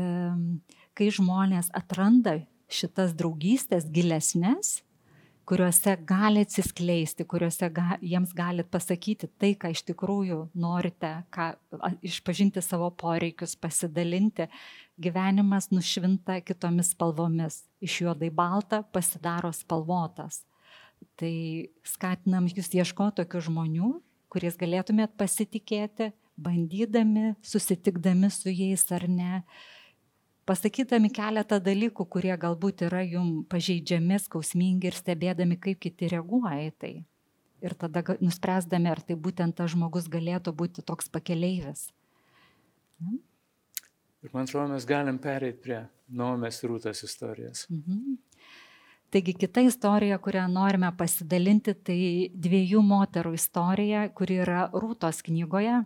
kai 0.97 1.09
žmonės 1.13 1.71
atranda 1.75 2.39
šitas 2.71 3.15
draugystės 3.17 3.87
gilesnės, 3.91 4.79
kuriuose 5.49 5.95
gali 6.07 6.45
atsiskleisti, 6.45 7.25
kuriuose 7.27 7.67
ga, 7.73 7.97
jiems 7.99 8.31
galit 8.37 8.69
pasakyti 8.71 9.27
tai, 9.41 9.51
ką 9.59 9.73
iš 9.73 9.81
tikrųjų 9.89 10.37
norite, 10.55 11.09
ką, 11.33 11.49
išpažinti 12.07 12.63
savo 12.63 12.91
poreikius, 12.95 13.57
pasidalinti, 13.59 14.47
gyvenimas 15.01 15.71
nušvinta 15.73 16.39
kitomis 16.45 16.93
spalvomis. 16.95 17.63
Iš 17.83 18.03
juodai 18.05 18.29
balta 18.31 18.83
pasidaro 18.93 19.51
spalvotas. 19.55 20.43
Tai 21.17 21.33
skatinam 21.83 22.47
jūs 22.47 22.71
ieškoti 22.77 23.23
tokių 23.23 23.41
žmonių, 23.49 23.91
kuriais 24.31 24.55
galėtumėt 24.55 25.17
pasitikėti, 25.19 26.11
bandydami, 26.41 27.35
susitikdami 27.45 28.29
su 28.33 28.51
jais 28.53 28.83
ar 28.95 29.07
ne, 29.09 29.43
pasakydami 30.49 31.11
keletą 31.13 31.61
dalykų, 31.63 32.05
kurie 32.11 32.33
galbūt 32.37 32.85
yra 32.87 33.03
jum 33.05 33.43
pažeidžiami, 33.51 34.19
skausmingi 34.25 34.89
ir 34.89 34.97
stebėdami, 34.97 35.59
kaip 35.61 35.79
kiti 35.85 36.11
reaguoja 36.11 36.59
į 36.67 36.73
tai. 36.81 36.93
Ir 37.61 37.75
tada 37.77 38.01
nuspręsdami, 38.17 38.89
ar 38.89 39.03
tai 39.05 39.15
būtent 39.15 39.55
tas 39.57 39.69
žmogus 39.75 40.09
galėtų 40.09 40.53
būti 40.57 40.81
toks 40.85 41.11
pakeleivis. 41.13 41.91
Ir 44.21 44.33
man 44.33 44.45
atrodo, 44.45 44.73
mes 44.73 44.85
galim 44.85 45.17
pereiti 45.21 45.61
prie 45.61 45.79
Naomės 46.11 46.59
rūtas 46.67 47.05
istorijos. 47.05 47.67
Mhm. 47.71 48.17
Taigi 49.11 49.33
kita 49.35 49.61
istorija, 49.67 50.17
kurią 50.23 50.45
norime 50.47 50.87
pasidalinti, 50.95 51.73
tai 51.75 52.01
dviejų 52.31 52.79
moterų 52.87 53.33
istorija, 53.35 54.05
kuri 54.15 54.37
yra 54.45 54.69
Rūtos 54.71 55.19
knygoje. 55.25 55.81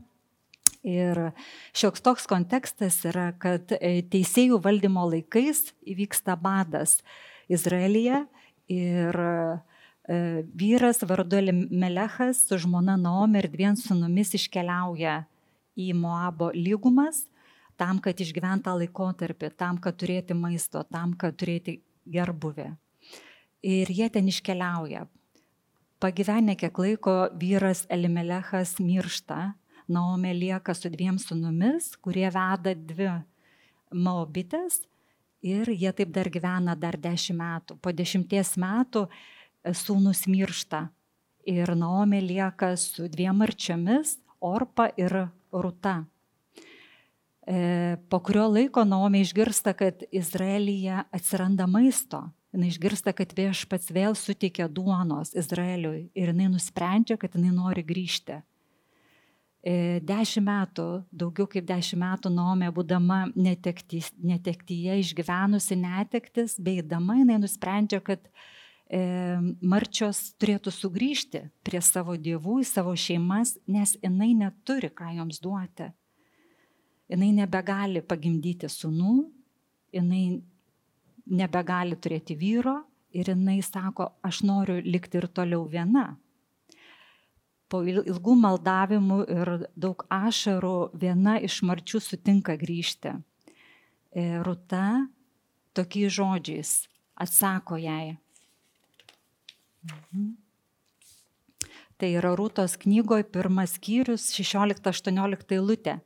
Ir 0.85 1.17
šioks 1.73 2.03
toks 2.05 2.27
kontekstas 2.29 2.99
yra, 3.09 3.31
kad 3.41 3.73
e, 3.79 4.03
teisėjų 4.05 4.59
valdymo 4.61 5.07
laikais 5.09 5.71
įvyksta 5.81 6.35
badas 6.37 6.99
Izraelyje 7.49 8.19
ir 8.69 9.17
e, 9.17 9.31
vyras 10.53 11.01
vardu 11.09 11.41
Melechas 11.73 12.43
su 12.45 12.61
žmona 12.61 12.99
Naomi 13.01 13.41
ir 13.41 13.49
dviem 13.49 13.79
sunumis 13.81 14.35
iškeliauja 14.37 15.23
į 15.73 15.89
Moabo 15.97 16.51
lygumas 16.53 17.25
tam, 17.81 17.97
kad 17.99 18.21
išgyventą 18.21 18.77
laikotarpį, 18.77 19.51
tam, 19.57 19.81
kad 19.81 19.97
turėti 19.97 20.37
maisto, 20.37 20.85
tam, 20.85 21.17
kad 21.17 21.33
turėti 21.35 21.79
gerbuvę 22.05 22.75
ir 23.65 23.89
jie 23.89 24.09
ten 24.13 24.29
iškeliauja. 24.29 25.07
Pagyvenę 25.99 26.55
kiek 26.59 26.77
laiko 26.77 27.15
vyras 27.39 27.85
Elimelechas 27.89 28.77
miršta, 28.79 29.55
Naomė 29.91 30.33
lieka 30.33 30.73
su 30.73 30.89
dviem 30.89 31.17
sunumis, 31.21 31.93
kurie 32.01 32.27
veda 32.33 32.73
dvi 32.75 33.09
maobitės 33.93 34.81
ir 35.45 35.69
jie 35.69 35.91
taip 35.93 36.11
dar 36.13 36.29
gyvena 36.31 36.75
dar 36.77 36.97
dešimt 36.97 37.39
metų. 37.39 37.77
Po 37.81 37.93
dešimties 37.93 38.55
metų 38.61 39.05
e, 39.05 39.73
sūnus 39.73 40.25
miršta 40.31 40.87
ir 41.45 41.75
Naomė 41.77 42.23
lieka 42.25 42.73
su 42.81 43.09
dviem 43.11 43.43
marčiomis, 43.43 44.17
Orpa 44.45 44.89
ir 44.97 45.13
Ruta. 45.53 46.03
E, 47.45 47.97
po 48.09 48.19
kurio 48.25 48.47
laiko 48.49 48.83
Naomė 48.85 49.21
išgirsta, 49.25 49.75
kad 49.77 50.01
Izraelyje 50.11 51.05
atsiranda 51.13 51.69
maisto 51.69 52.25
jinai 52.55 52.71
išgirsta, 52.71 53.13
kad 53.15 53.33
viešpats 53.35 53.91
vėl 53.93 54.15
suteikia 54.17 54.67
duonos 54.71 55.33
Izraeliui 55.35 56.09
ir 56.15 56.31
jinai 56.31 56.49
nusprendžia, 56.53 57.19
kad 57.19 57.35
jinai 57.35 57.53
nori 57.55 57.83
grįžti. 57.85 58.39
E, 59.65 59.97
dešimt 60.05 60.45
metų, 60.45 60.83
daugiau 61.09 61.47
kaip 61.49 61.65
dešimt 61.65 61.97
metų 62.03 62.29
Naomė, 62.29 62.67
būdama 62.75 63.23
netekty, 63.33 64.03
netektyje, 64.21 64.99
išgyvenusi 65.01 65.77
netektis, 65.81 66.59
beidama, 66.61 67.15
jinai 67.17 67.39
nusprendžia, 67.41 67.97
kad 68.05 68.27
e, 68.29 68.99
marčios 69.65 70.35
turėtų 70.37 70.69
sugrįžti 70.69 71.41
prie 71.65 71.81
savo 71.81 72.13
dievų, 72.13 72.59
į 72.61 72.67
savo 72.69 72.93
šeimas, 72.93 73.55
nes 73.65 73.95
jinai 74.03 74.35
neturi 74.37 74.91
ką 74.93 75.15
joms 75.17 75.41
duoti. 75.41 75.89
Jinai 77.09 77.31
nebegali 77.33 78.05
pagimdyti 78.05 78.69
sunų, 78.69 79.15
jinai 79.97 80.43
nebegali 81.25 81.97
turėti 81.97 82.37
vyro 82.37 82.83
ir 83.17 83.33
jinai 83.33 83.63
sako, 83.65 84.11
aš 84.21 84.43
noriu 84.45 84.77
likti 84.85 85.17
ir 85.17 85.25
toliau 85.33 85.65
viena. 85.65 86.11
Po 87.69 87.81
ilgų 87.81 88.35
maldavimų 88.37 89.19
ir 89.33 89.51
daug 89.73 90.05
ašarų 90.13 90.91
viena 91.01 91.39
iš 91.41 91.63
marčių 91.65 92.01
sutinka 92.03 92.53
grįžti. 92.61 93.15
E, 94.13 94.25
Ruta 94.45 95.07
tokiais 95.73 96.13
žodžiais 96.13 96.73
atsako 97.15 97.79
jai. 97.81 98.17
Mhm. 99.85 100.33
Tai 101.95 102.09
yra 102.11 102.33
Rūtos 102.35 102.75
knygoje 102.79 103.23
pirmas 103.31 103.77
skyrius 103.77 104.27
16-18 104.35 105.55
eilutė. 105.55 105.99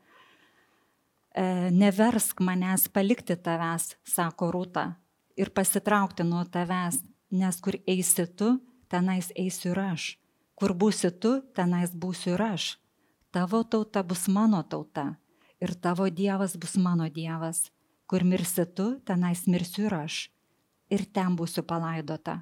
E, 1.33 1.43
neversk 1.73 2.43
manęs 2.45 2.87
palikti 2.93 3.37
tavęs, 3.37 3.95
sako 4.05 4.51
Rūta, 4.53 4.85
ir 5.37 5.49
pasitraukti 5.55 6.25
nuo 6.27 6.43
tavęs, 6.45 7.01
nes 7.31 7.61
kur 7.63 7.77
eisi 7.89 8.25
tu, 8.37 8.57
tenais 8.89 9.31
eisiu 9.37 9.73
ir 9.73 9.81
aš. 9.87 10.07
Kur 10.59 10.75
būsi 10.75 11.11
tu, 11.23 11.39
tenais 11.55 11.93
būsiu 11.95 12.35
ir 12.35 12.43
aš. 12.43 12.73
Tavo 13.31 13.63
tauta 13.63 14.03
bus 14.03 14.27
mano 14.27 14.59
tauta 14.63 15.13
ir 15.59 15.75
tavo 15.75 16.09
dievas 16.09 16.55
bus 16.57 16.75
mano 16.75 17.09
dievas. 17.09 17.71
Kur 18.07 18.23
mirsi 18.23 18.65
tu, 18.65 18.99
tenais 19.05 19.45
mirsiu 19.47 19.85
ir 19.87 19.95
aš. 19.95 20.29
Ir 20.89 21.05
ten 21.13 21.35
būsiu 21.37 21.63
palaidota. 21.63 22.41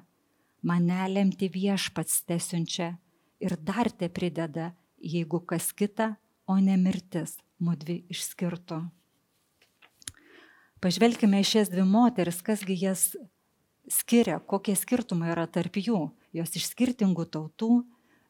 Mane 0.62 1.04
lemti 1.12 1.50
viešpats 1.52 2.22
tesiunčia 2.26 2.96
ir 3.38 3.54
dar 3.60 3.90
te 3.90 4.08
prideda, 4.08 4.72
jeigu 4.98 5.40
kas 5.46 5.72
kita, 5.72 6.16
o 6.48 6.56
ne 6.58 6.78
mirtis, 6.80 7.36
mudvi 7.60 8.00
išskirtų. 8.10 8.80
Pažvelkime 10.80 11.42
į 11.42 11.46
šias 11.46 11.70
dvi 11.70 11.84
moteris, 11.84 12.40
kasgi 12.42 12.74
jas 12.78 13.12
skiria, 13.90 14.38
kokie 14.40 14.74
skirtumai 14.78 15.34
yra 15.34 15.46
tarp 15.46 15.76
jų. 15.76 16.08
Jos 16.32 16.54
iš 16.56 16.70
skirtingų 16.72 17.26
tautų, 17.34 17.82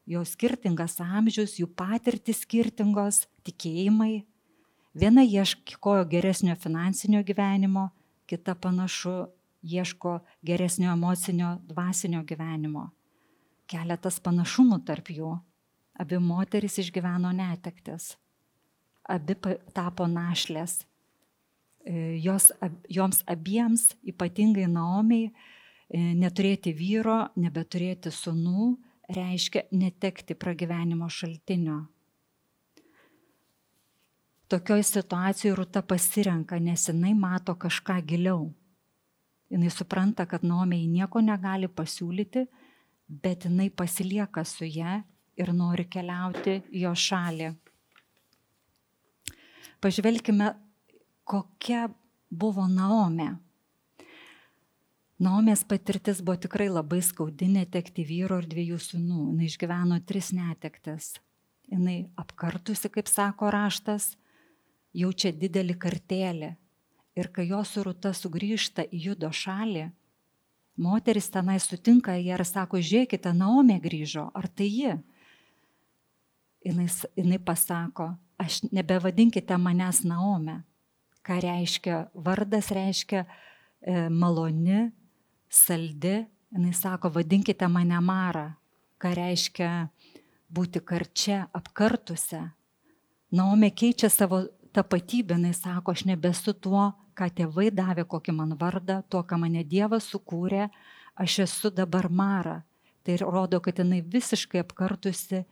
jos 0.09 0.33
skirtingas 0.35 0.97
amžius, 1.03 1.57
jų 1.59 1.69
patirtis 1.77 2.43
skirtingos, 2.45 3.27
tikėjimai. 3.47 4.23
Viena 4.97 5.23
ieškojo 5.23 6.07
geresnio 6.09 6.55
finansinio 6.57 7.21
gyvenimo, 7.23 7.89
kita 8.29 8.55
panašu 8.57 9.29
ieško 9.61 10.19
geresnio 10.45 10.91
emocinio, 10.95 11.59
dvasinio 11.69 12.23
gyvenimo. 12.25 12.89
Keletas 13.69 14.17
panašumų 14.25 14.81
tarp 14.87 15.13
jų. 15.13 15.35
Abi 15.99 16.17
moteris 16.23 16.79
išgyveno 16.81 17.31
netektis. 17.35 18.15
Abi 19.09 19.35
tapo 19.75 20.07
našlės 20.09 20.79
E, 21.85 22.19
jos, 22.21 22.51
joms 22.89 23.23
abiems, 23.25 23.95
ypatingai 24.03 24.67
Naomiai, 24.67 25.29
e, 25.87 26.01
neturėti 26.19 26.73
vyro, 26.75 27.29
nebeturėti 27.39 28.11
sunų, 28.11 28.75
reiškia 29.09 29.61
netekti 29.71 30.35
pragyvenimo 30.35 31.09
šaltinio. 31.09 31.79
Tokioj 34.49 34.83
situacijoje 34.83 35.55
Rūta 35.57 35.83
pasirenka, 35.85 36.57
nes 36.59 36.87
jinai 36.89 37.13
mato 37.13 37.53
kažką 37.53 37.99
giliau. 38.05 38.47
Jinai 39.49 39.69
supranta, 39.73 40.25
kad 40.25 40.45
Naomiai 40.45 40.87
nieko 40.89 41.21
negali 41.21 41.69
pasiūlyti, 41.69 42.45
bet 43.09 43.45
jinai 43.45 43.69
pasilieka 43.69 44.43
su 44.45 44.65
ją 44.65 44.99
ir 45.37 45.53
nori 45.53 45.85
keliauti 45.89 46.59
jo 46.81 46.93
šalį. 46.93 47.51
Pažvelkime 49.79 50.49
kokia 51.23 51.87
buvo 52.29 52.65
Naomė. 52.67 53.29
Naomės 55.19 55.65
patirtis 55.67 56.21
buvo 56.23 56.37
tikrai 56.39 56.69
labai 56.71 57.01
skaudi 57.03 57.49
netekti 57.51 58.05
vyro 58.07 58.37
ir 58.39 58.45
dviejų 58.47 58.77
sūnų. 58.79 59.23
Jis 59.41 59.57
išgyveno 59.57 59.97
tris 60.07 60.31
netektis. 60.31 61.17
Jis 61.67 62.05
apkartusi, 62.15 62.87
kaip 62.93 63.09
sako 63.11 63.49
raštas, 63.51 64.13
jaučia 64.95 65.33
didelį 65.35 65.75
kartelį. 65.75 66.53
Ir 67.19 67.27
kai 67.35 67.49
jos 67.49 67.73
surūta 67.75 68.13
sugrįžta 68.15 68.85
į 68.87 69.01
judo 69.09 69.27
šalį, 69.35 69.89
moteris 70.79 71.27
tenai 71.33 71.57
sutinka 71.59 72.15
ją 72.15 72.37
ir 72.37 72.45
sako, 72.47 72.79
žiūrėkite, 72.79 73.33
Naomė 73.35 73.79
grįžo, 73.83 74.29
ar 74.31 74.47
tai 74.47 74.69
ji? 74.71 74.93
Jis, 76.63 77.01
jinai 77.19 77.41
pasako, 77.43 78.13
aš 78.39 78.61
nebevadinkite 78.71 79.57
manęs 79.59 80.05
Naomė, 80.07 80.61
ką 81.27 81.41
reiškia 81.43 81.99
vardas, 82.15 82.71
reiškia 82.71 83.25
e, 83.25 84.07
maloni, 84.07 84.87
saldi. 85.49 86.25
Jis 86.49 86.81
sako, 86.81 87.11
vadinkite 87.13 87.67
mane 87.69 87.99
Mara, 88.01 88.47
ką 88.97 89.11
reiškia 89.13 89.89
būti 90.49 90.81
karčia, 90.81 91.43
apkartusią. 91.53 92.47
Naomė 93.37 93.69
keičia 93.69 94.09
savo 94.09 94.41
tapatybę, 94.73 95.37
jis 95.45 95.61
sako, 95.61 95.93
aš 95.93 96.07
nebesu 96.09 96.55
tuo, 96.57 96.89
ką 97.13 97.29
tėvai 97.37 97.69
davė, 97.75 98.07
kokį 98.09 98.33
man 98.33 98.55
vardą, 98.57 99.03
tuo, 99.09 99.21
ką 99.21 99.37
mane 99.37 99.63
Dievas 99.63 100.09
sukūrė, 100.09 100.69
aš 101.15 101.39
esu 101.45 101.69
dabar 101.69 102.09
Mara. 102.09 102.61
Tai 103.05 103.17
rodo, 103.21 103.61
kad 103.61 103.77
jinai 103.79 104.01
visiškai 104.01 104.63
apkartusi 104.63 105.45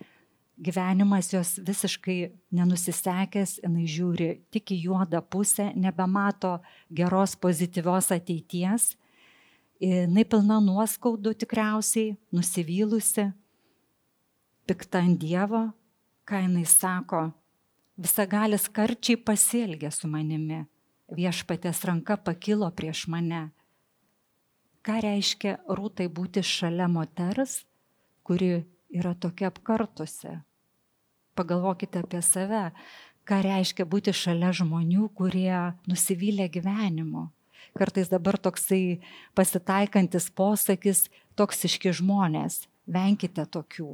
gyvenimas 0.58 1.32
jos 1.34 1.58
visiškai 1.62 2.18
nenusisekęs, 2.58 3.60
jinai 3.64 3.86
žiūri 3.90 4.30
tik 4.54 4.74
į 4.74 4.80
juodą 4.88 5.22
pusę, 5.22 5.70
nebemato 5.78 6.58
geros 6.90 7.36
pozityvios 7.40 8.10
ateities, 8.16 8.96
jinai 9.82 10.26
pilna 10.26 10.60
nuoskaudų 10.63 11.34
tikriausiai, 11.44 12.16
nusivylusi, 12.34 13.30
pikta 14.68 15.04
ant 15.06 15.20
Dievo 15.22 15.68
ką 16.28 16.42
jinai 16.44 16.66
sako, 16.68 17.30
visagalis 17.96 18.68
karčiai 18.76 19.16
pasielgė 19.30 19.92
su 19.96 20.10
manimi, 20.12 20.66
viešpatės 21.08 21.86
ranka 21.88 22.18
pakilo 22.20 22.68
prieš 22.76 23.06
mane. 23.08 23.46
Ką 24.84 25.00
reiškia 25.04 25.54
rūtai 25.72 26.10
būti 26.12 26.44
šalia 26.44 26.90
moters, 26.92 27.62
kuri 28.28 28.66
yra 28.92 29.13
tokia 29.16 29.48
apkartusi? 29.52 30.36
Pagalvokite 31.40 32.04
apie 32.04 32.20
save, 32.24 32.66
ką 33.28 33.40
reiškia 33.48 33.88
būti 33.88 34.12
šalia 34.12 34.52
žmonių, 34.60 35.08
kurie 35.16 35.56
nusivylė 35.88 36.50
gyvenimu. 36.52 37.30
Kartais 37.78 38.10
dabar 38.10 38.40
toksai 38.42 39.00
pasitaikantis 39.38 40.32
posakis 40.34 41.04
toksiški 41.38 41.94
žmonės, 41.94 42.63
venkite 42.90 43.46
tokių. 43.46 43.92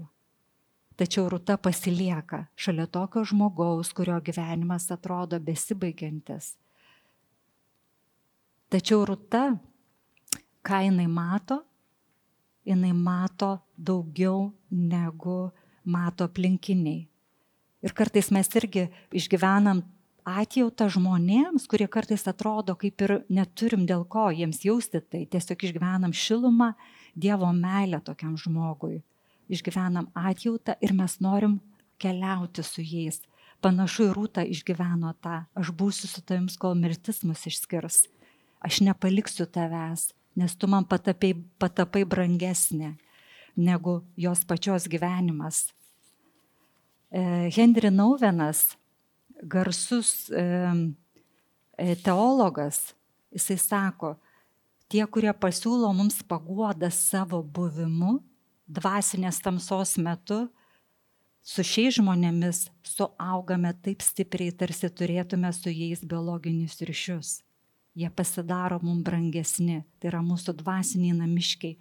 Tačiau 0.96 1.26
Rūta 1.28 1.58
pasilieka 1.58 2.46
šalia 2.56 2.86
tokio 2.88 3.26
žmogaus, 3.26 3.90
kurio 3.98 4.20
gyvenimas 4.24 4.86
atrodo 4.94 5.40
besibaigiantis. 5.42 6.54
Tačiau 8.72 9.04
Rūta, 9.10 9.42
ką 10.64 10.80
jinai 10.86 11.10
mato, 11.10 11.60
jinai 12.64 12.94
mato 12.94 13.58
daugiau 13.76 14.54
negu 14.70 15.52
mato 15.84 16.30
aplinkiniai. 16.30 17.04
Ir 17.84 17.92
kartais 17.92 18.32
mes 18.32 18.48
irgi 18.56 18.88
išgyvenam 19.12 19.84
atjautą 20.26 20.88
žmonėms, 20.92 21.68
kurie 21.70 21.88
kartais 21.92 22.26
atrodo 22.30 22.76
kaip 22.80 23.02
ir 23.06 23.14
neturim 23.30 23.86
dėl 23.90 24.06
ko 24.10 24.30
jiems 24.34 24.64
jausti 24.66 25.02
tai. 25.02 25.26
Tiesiog 25.30 25.68
išgyvenam 25.68 26.14
šilumą, 26.16 26.74
Dievo 27.14 27.52
meilę 27.54 28.00
tokiam 28.02 28.34
žmogui. 28.42 29.04
Išgyvenam 29.54 30.08
atjautą 30.18 30.74
ir 30.82 30.96
mes 30.98 31.20
norim 31.22 31.60
keliauti 32.02 32.64
su 32.66 32.82
jais. 32.82 33.22
Panašu 33.62 34.10
į 34.10 34.16
rūtą 34.18 34.44
išgyveno 34.50 35.14
tą, 35.24 35.44
aš 35.56 35.70
būsiu 35.78 36.10
su 36.10 36.24
tavim, 36.26 36.50
kol 36.60 36.74
mirtis 36.76 37.22
mus 37.24 37.46
išskirs. 37.48 38.08
Aš 38.66 38.82
nepaliksiu 38.84 39.46
tavęs, 39.46 40.10
nes 40.36 40.56
tu 40.58 40.68
man 40.68 40.88
patapai, 40.90 41.36
patapai 41.62 42.04
brangesnė 42.10 42.96
negu 43.56 44.02
jos 44.18 44.44
pačios 44.50 44.88
gyvenimas. 44.90 45.70
E, 47.12 47.50
Henry 47.54 47.92
Nauvenas, 47.92 48.74
garsus 49.44 50.30
e, 50.32 51.96
teologas, 52.04 52.94
jisai 53.34 53.58
sako, 53.60 54.16
tie, 54.92 55.04
kurie 55.10 55.34
pasiūlo 55.34 55.90
mums 55.96 56.22
paguodą 56.30 56.90
savo 56.94 57.42
buvimu, 57.44 58.20
dvasinės 58.70 59.42
tamsos 59.44 59.98
metu, 60.02 60.46
su 61.44 61.66
šiais 61.66 61.98
žmonėmis 62.00 62.68
suaugame 62.88 63.74
taip 63.84 64.04
stipriai, 64.06 64.54
tarsi 64.56 64.90
turėtume 64.90 65.52
su 65.56 65.74
jais 65.74 66.04
biologinius 66.06 66.80
ryšius. 66.86 67.42
Jie 67.94 68.10
pasidaro 68.10 68.80
mums 68.82 69.04
brangesni, 69.06 69.84
tai 70.00 70.10
yra 70.10 70.24
mūsų 70.26 70.56
dvasiniai 70.64 71.14
namiškiai. 71.20 71.76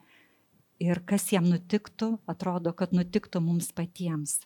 Ir 0.83 0.98
kas 1.09 1.29
jam 1.33 1.46
nutiktų, 1.48 2.16
atrodo, 2.29 2.72
kad 2.77 2.92
nutiktų 2.92 3.40
mums 3.40 3.70
patiems. 3.72 4.40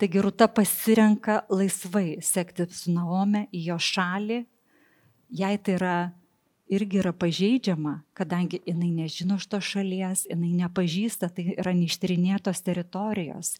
Taigi 0.00 0.22
Rūta 0.24 0.46
pasirenka 0.48 1.42
laisvai 1.52 2.22
sekti 2.24 2.64
su 2.72 2.92
Naome 2.94 3.44
į 3.52 3.66
jo 3.66 3.74
šalį. 3.76 4.38
Jai 5.36 5.56
tai 5.60 5.74
yra 5.76 5.96
irgi 6.70 7.00
yra 7.02 7.12
pažeidžiama, 7.12 7.98
kadangi 8.16 8.62
jinai 8.64 8.88
nežino 8.94 9.36
šito 9.42 9.60
šalies, 9.60 10.24
jinai 10.30 10.54
nepažįsta, 10.62 11.28
tai 11.34 11.50
yra 11.58 11.74
neištirinėtos 11.76 12.62
teritorijos. 12.64 13.58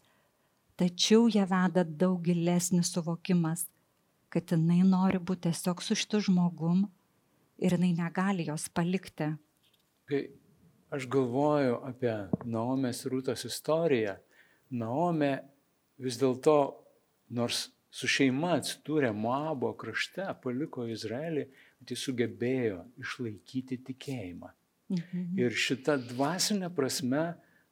Tačiau 0.80 1.26
ją 1.28 1.44
veda 1.50 1.84
daug 1.84 2.22
gilesnis 2.24 2.92
suvokimas, 2.94 3.66
kad 4.32 4.54
jinai 4.54 4.80
nori 4.86 5.20
būti 5.20 5.50
tiesiog 5.50 5.82
su 5.84 5.98
šitu 5.98 6.22
žmogum 6.30 6.86
ir 7.60 7.76
jinai 7.76 7.92
negali 7.98 8.46
jos 8.48 8.70
palikti. 8.72 9.34
Kai 10.08 10.24
aš 10.94 11.04
galvoju 11.10 11.82
apie 11.90 12.16
Naomės 12.46 13.04
rūtos 13.10 13.44
istoriją, 13.50 14.16
Naomė 14.70 15.34
vis 16.00 16.18
dėlto, 16.20 16.56
nors 17.36 17.68
su 17.90 18.08
šeima 18.10 18.54
atsidūrė 18.58 19.10
Moabo 19.16 19.72
krašte, 19.78 20.26
paliko 20.42 20.86
Izraelį, 20.88 21.46
bet 21.80 21.94
jis 21.94 22.04
sugebėjo 22.06 22.84
išlaikyti 23.02 23.80
tikėjimą. 23.90 24.52
Mhm. 24.90 25.26
Ir 25.38 25.54
šita 25.54 25.98
dvasinė 26.10 26.72
prasme 26.74 27.30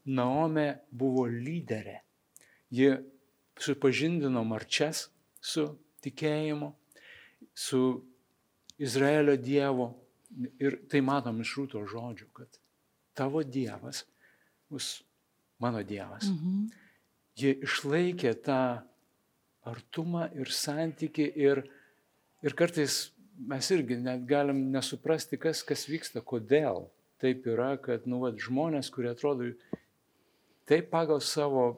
Naome 0.08 0.78
buvo 0.88 1.26
lyderė. 1.28 1.98
Ji 2.72 2.94
supažindino 3.60 4.40
marčias 4.46 5.08
su 5.40 5.66
tikėjimu, 6.04 6.70
su 7.52 7.80
Izraelio 8.80 9.34
Dievu. 9.36 9.90
Ir 10.62 10.78
tai 10.88 11.02
matom 11.04 11.42
iš 11.44 11.52
rūto 11.58 11.82
žodžių, 11.88 12.28
kad 12.36 12.56
tavo 13.16 13.42
Dievas 13.44 14.06
bus 14.70 15.02
mano 15.60 15.82
Dievas. 15.84 16.30
Mhm 16.30 16.87
jie 17.38 17.54
išlaikė 17.64 18.34
tą 18.44 18.60
artumą 19.68 20.28
ir 20.38 20.50
santyki 20.54 21.26
ir, 21.36 21.62
ir 22.42 22.56
kartais 22.58 23.08
mes 23.38 23.70
irgi 23.74 23.98
net 24.02 24.24
galim 24.26 24.68
nesuprasti, 24.72 25.38
kas, 25.40 25.62
kas 25.66 25.86
vyksta, 25.88 26.22
kodėl 26.24 26.88
taip 27.22 27.46
yra, 27.50 27.74
kad 27.82 28.06
nu, 28.06 28.22
va, 28.24 28.32
žmonės, 28.34 28.90
kurie 28.94 29.10
atrodo 29.12 29.50
taip 30.68 30.90
pagal 30.92 31.22
savo 31.24 31.68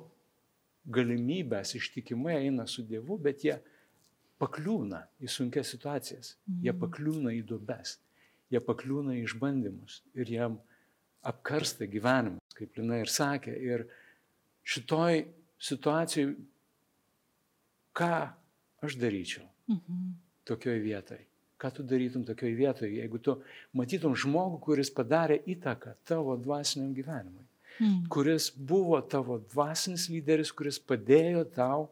galimybės 0.90 1.74
ištikimai 1.78 2.40
eina 2.46 2.66
su 2.68 2.84
Dievu, 2.86 3.18
bet 3.20 3.44
jie 3.44 3.58
pakliūna 4.40 5.04
į 5.20 5.28
sunkias 5.30 5.72
situacijas, 5.74 6.34
mhm. 6.46 6.62
jie 6.66 6.74
pakliūna 6.84 7.34
į 7.36 7.44
dubes, 7.52 7.98
jie 8.50 8.60
pakliūna 8.64 9.18
į 9.18 9.24
išbandymus 9.28 10.00
ir 10.16 10.32
jiem 10.32 10.58
apkarsta 11.26 11.84
gyvenimas, 11.90 12.56
kaip 12.56 12.78
Lina 12.78 13.02
ir 13.02 13.10
sakė. 13.12 13.52
Ir 13.52 13.84
šitoj 14.64 15.26
situacijai, 15.60 16.34
ką 17.96 18.14
aš 18.80 18.96
daryčiau 19.00 19.44
mhm. 19.68 20.14
tokioj 20.48 20.80
vietoj. 20.84 21.20
Ką 21.60 21.68
tu 21.76 21.84
darytum 21.84 22.24
tokioj 22.24 22.54
vietoj, 22.56 22.88
jeigu 22.88 23.18
tu 23.20 23.34
matytum 23.76 24.14
žmogų, 24.16 24.62
kuris 24.64 24.88
padarė 24.96 25.36
įtaką 25.52 25.92
tavo 26.08 26.38
dvasiniam 26.40 26.94
gyvenimui, 26.96 27.44
mhm. 27.76 28.06
kuris 28.12 28.48
buvo 28.56 29.00
tavo 29.04 29.40
dvasinis 29.52 30.08
lyderis, 30.08 30.54
kuris 30.56 30.80
padėjo 30.80 31.44
tau 31.52 31.90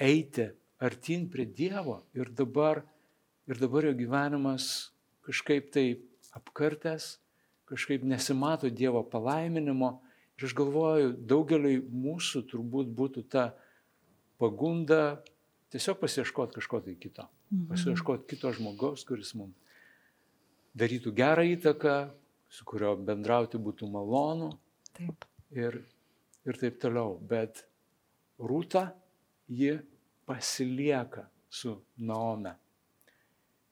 eiti 0.00 0.48
artin 0.82 1.28
prie 1.30 1.44
Dievo 1.44 2.00
ir 2.16 2.32
dabar, 2.32 2.80
ir 3.46 3.60
dabar 3.60 3.90
jo 3.90 3.92
gyvenimas 4.00 4.90
kažkaip 5.26 5.68
tai 5.74 6.00
apkartęs, 6.32 7.18
kažkaip 7.68 8.02
nesimato 8.08 8.70
Dievo 8.72 9.04
palaiminimo, 9.04 9.98
Ir 10.42 10.48
aš 10.48 10.56
galvoju, 10.58 11.12
daugeliui 11.30 11.76
mūsų 11.86 12.40
turbūt 12.50 12.88
būtų 12.98 13.22
ta 13.30 13.52
pagunda 14.42 15.20
tiesiog 15.70 16.00
pasieškoti 16.00 16.56
kažko 16.58 16.80
tai 16.82 16.96
kito. 16.98 17.28
Mhm. 17.52 17.68
Pasieškoti 17.70 18.26
kito 18.32 18.50
žmogaus, 18.56 19.04
kuris 19.06 19.30
mums 19.38 19.54
darytų 20.74 21.12
gerą 21.14 21.44
įtaką, 21.52 21.94
su 22.50 22.66
kurio 22.66 22.96
bendrauti 22.98 23.60
būtų 23.62 23.86
malonu. 23.92 24.50
Taip. 24.96 25.28
Ir, 25.54 25.78
ir 26.42 26.58
taip 26.58 26.82
toliau. 26.82 27.14
Bet 27.22 27.62
Rūta, 28.42 28.88
ji 29.46 29.78
pasilieka 30.26 31.28
su 31.46 31.76
Naome. 32.02 32.56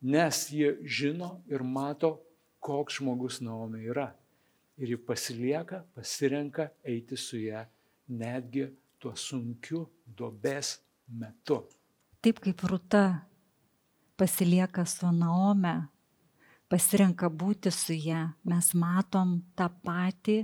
Nes 0.07 0.47
ji 0.55 0.77
žino 0.87 1.41
ir 1.51 1.67
mato, 1.67 2.21
koks 2.63 3.01
žmogus 3.01 3.43
Naome 3.43 3.83
yra 3.91 4.13
ir 4.81 4.95
ji 4.95 4.99
pasilieka, 5.07 5.85
pasirenka 5.95 6.71
eiti 6.85 7.17
su 7.17 7.39
ją 7.39 7.65
netgi 8.09 8.67
tuo 9.01 9.13
sunkiu 9.17 9.85
dobės 10.17 10.79
metu. 11.09 11.63
Taip 12.21 12.41
kaip 12.45 12.65
Rūta 12.69 13.05
pasilieka 14.21 14.85
su 14.89 15.09
Naome, 15.13 15.75
pasirenka 16.69 17.31
būti 17.31 17.73
su 17.73 17.97
ją, 17.97 18.27
mes 18.45 18.73
matom 18.77 19.39
tą 19.57 19.71
patį, 19.85 20.43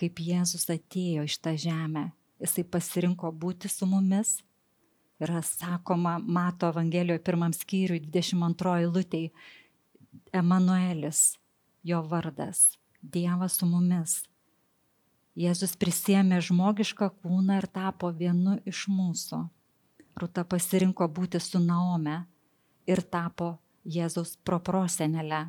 kaip 0.00 0.22
Jėzus 0.24 0.68
atėjo 0.72 1.26
iš 1.28 1.36
tą 1.44 1.56
žemę. 1.60 2.10
Jisai 2.40 2.64
pasirinko 2.64 3.32
būti 3.36 3.68
su 3.68 3.88
mumis. 3.88 4.38
Yra 5.20 5.42
sakoma, 5.44 6.16
mato 6.16 6.70
Evangelijoje 6.72 7.20
pirmam 7.20 7.52
skyriui 7.52 8.00
22 8.06 8.88
lūtei, 8.88 9.26
Emanuelis, 10.32 11.34
jo 11.84 12.00
vardas. 12.08 12.79
Dievas 13.02 13.56
su 13.58 13.66
mumis. 13.66 14.24
Jėzus 15.38 15.76
prisėmė 15.80 16.40
žmogišką 16.44 17.08
kūną 17.22 17.60
ir 17.60 17.66
tapo 17.70 18.10
vienu 18.12 18.58
iš 18.68 18.86
mūsų. 18.92 19.44
Rūta 20.20 20.44
pasirinko 20.44 21.08
būti 21.08 21.40
su 21.40 21.62
Naome 21.62 22.24
ir 22.86 23.00
tapo 23.00 23.54
Jėzaus 23.84 24.36
proprosenelė. 24.44 25.46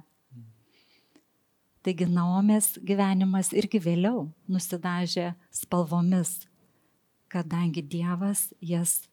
Taigi 1.82 2.06
Naomės 2.06 2.78
gyvenimas 2.78 3.52
irgi 3.58 3.82
vėliau 3.82 4.30
nusidažė 4.48 5.34
spalvomis. 5.52 6.48
kadangi 7.32 7.82
Dievas 7.82 8.50
jas 8.60 9.06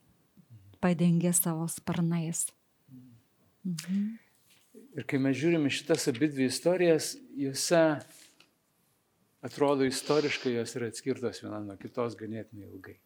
padengė 0.82 1.32
savo 1.34 1.68
sparnais. 1.70 2.48
Mhm. 3.64 4.18
Ir 4.98 5.06
kai 5.06 5.20
mes 5.22 5.36
žiūrime 5.38 5.70
šitas 5.70 6.08
abi 6.10 6.26
dvi 6.32 6.48
istorijas, 6.50 7.12
juose 7.38 7.82
atrodo 9.44 9.86
istoriškai 9.86 10.56
jos 10.56 10.74
yra 10.78 10.88
atskirtos 10.90 11.42
viena 11.44 11.60
nuo 11.62 11.76
kitos 11.80 12.16
ganėtinai 12.18 12.68
ilgai. 12.68 12.96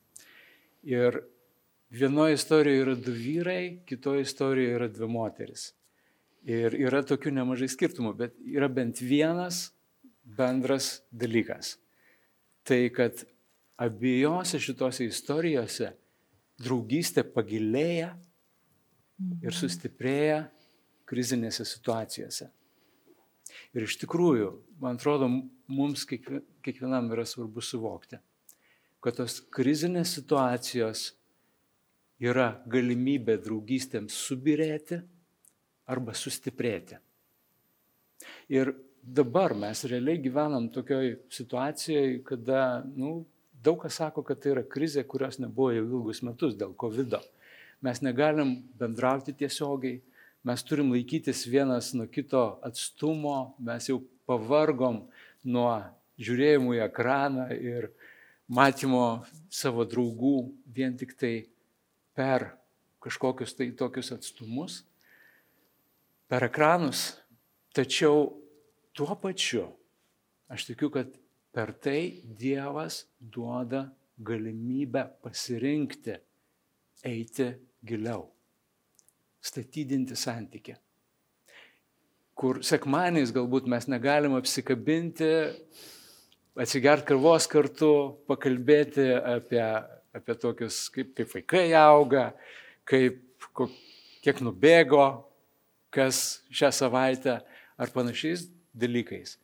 Ir 0.89 1.21
vienoje 1.93 2.39
istorijoje 2.39 2.85
yra 2.87 2.97
du 2.97 3.15
vyrai, 3.15 3.63
kitoje 3.87 4.25
istorijoje 4.27 4.79
yra 4.79 4.89
dvi 4.91 5.09
moteris. 5.13 5.71
Ir 6.43 6.75
yra 6.75 7.05
tokių 7.07 7.35
nemažai 7.37 7.69
skirtumų, 7.71 8.17
bet 8.19 8.39
yra 8.43 8.67
bent 8.73 8.99
vienas 8.99 9.69
bendras 10.23 11.03
dalykas. 11.13 11.77
Tai 12.67 12.81
kad 12.95 13.23
abiejose 13.83 14.59
šitose 14.63 15.07
istorijose 15.07 15.93
draugystė 16.63 17.25
pagilėja 17.27 18.13
ir 19.43 19.55
sustiprėja 19.55 20.45
krizinėse 21.09 21.67
situacijose. 21.69 22.49
Ir 23.73 23.87
iš 23.87 23.97
tikrųjų, 24.03 24.51
man 24.83 24.99
atrodo, 24.99 25.29
mums 25.73 26.05
kiekvienam 26.09 27.09
yra 27.15 27.25
svarbu 27.29 27.65
suvokti, 27.65 28.19
kad 29.03 29.17
tos 29.17 29.39
krizinės 29.55 30.13
situacijos 30.19 31.07
yra 32.23 32.53
galimybė 32.71 33.39
draugystėms 33.43 34.15
subirėti 34.29 35.01
arba 35.91 36.15
sustiprėti. 36.15 37.01
Ir 38.53 38.75
dabar 39.03 39.57
mes 39.59 39.83
realiai 39.89 40.21
gyvenam 40.23 40.69
tokioj 40.71 41.17
situacijoje, 41.33 42.21
kada 42.29 42.85
nu, 42.95 43.23
daug 43.63 43.81
kas 43.83 43.99
sako, 43.99 44.23
kad 44.27 44.41
tai 44.43 44.53
yra 44.55 44.63
krizė, 44.69 45.03
kurios 45.09 45.41
nebuvo 45.43 45.73
jau 45.75 45.85
ilgus 45.89 46.23
metus 46.23 46.55
dėl 46.59 46.77
COVID. 46.79 47.17
-o. 47.19 47.23
Mes 47.83 48.03
negalim 48.03 48.63
bendrauti 48.79 49.33
tiesiogiai, 49.35 50.01
mes 50.45 50.63
turim 50.67 50.91
laikytis 50.91 51.45
vienas 51.47 51.93
nuo 51.95 52.09
kito 52.11 52.59
atstumo, 52.67 53.55
mes 53.63 53.87
jau 53.89 54.01
pavargom 54.27 55.05
nuo 55.45 55.71
žiūrėjimų 56.23 56.77
į 56.79 56.83
ekraną 56.87 57.47
ir 57.55 57.91
matymo 58.51 59.23
savo 59.53 59.87
draugų 59.89 60.51
vien 60.67 60.97
tik 60.99 61.15
tai 61.19 61.35
per 62.17 62.51
kažkokius 63.03 63.55
tai 63.59 63.71
tokius 63.77 64.13
atstumus, 64.15 64.83
per 66.31 66.47
ekranus. 66.47 67.13
Tačiau 67.73 68.29
tuo 68.93 69.15
pačiu 69.17 69.71
aš 70.53 70.67
tikiu, 70.69 70.91
kad 70.93 71.09
per 71.55 71.73
tai 71.73 72.21
Dievas 72.23 73.07
duoda 73.17 73.87
galimybę 74.21 75.07
pasirinkti 75.25 76.19
eiti 77.09 77.49
giliau 77.81 78.29
statydinti 79.43 80.17
santykį. 80.19 80.77
Kur 82.39 82.63
sekmaniais 82.65 83.33
galbūt 83.35 83.69
mes 83.71 83.89
negalim 83.91 84.37
apsikabinti, 84.39 85.29
atsigert 86.59 87.05
kavos 87.09 87.49
kartu, 87.51 87.93
pakalbėti 88.31 89.09
apie, 89.19 89.63
apie 90.17 90.39
tokius, 90.41 90.87
kaip, 90.95 91.13
kaip 91.19 91.35
vaikai 91.35 91.67
auga, 91.77 92.31
kaip, 92.89 93.21
kiek 94.25 94.41
nubėgo, 94.45 95.05
kas 95.93 96.41
šią 96.55 96.73
savaitę 96.73 97.41
ar 97.77 97.93
panašiais 97.93 98.47
dalykais. 98.73 99.37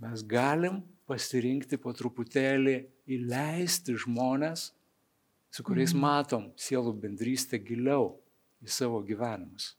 Mes 0.00 0.24
galim 0.24 0.80
pasirinkti 1.10 1.76
po 1.80 1.92
truputėlį 1.92 2.78
įleisti 3.10 3.98
žmonės, 4.00 4.70
su 5.50 5.66
kuriais 5.66 5.92
mhm. 5.92 6.00
matom 6.00 6.50
sielų 6.56 6.94
bendrystę 7.02 7.58
giliau 7.60 8.14
į 8.64 8.70
savo 8.70 9.00
gyvenimus. 9.06 9.74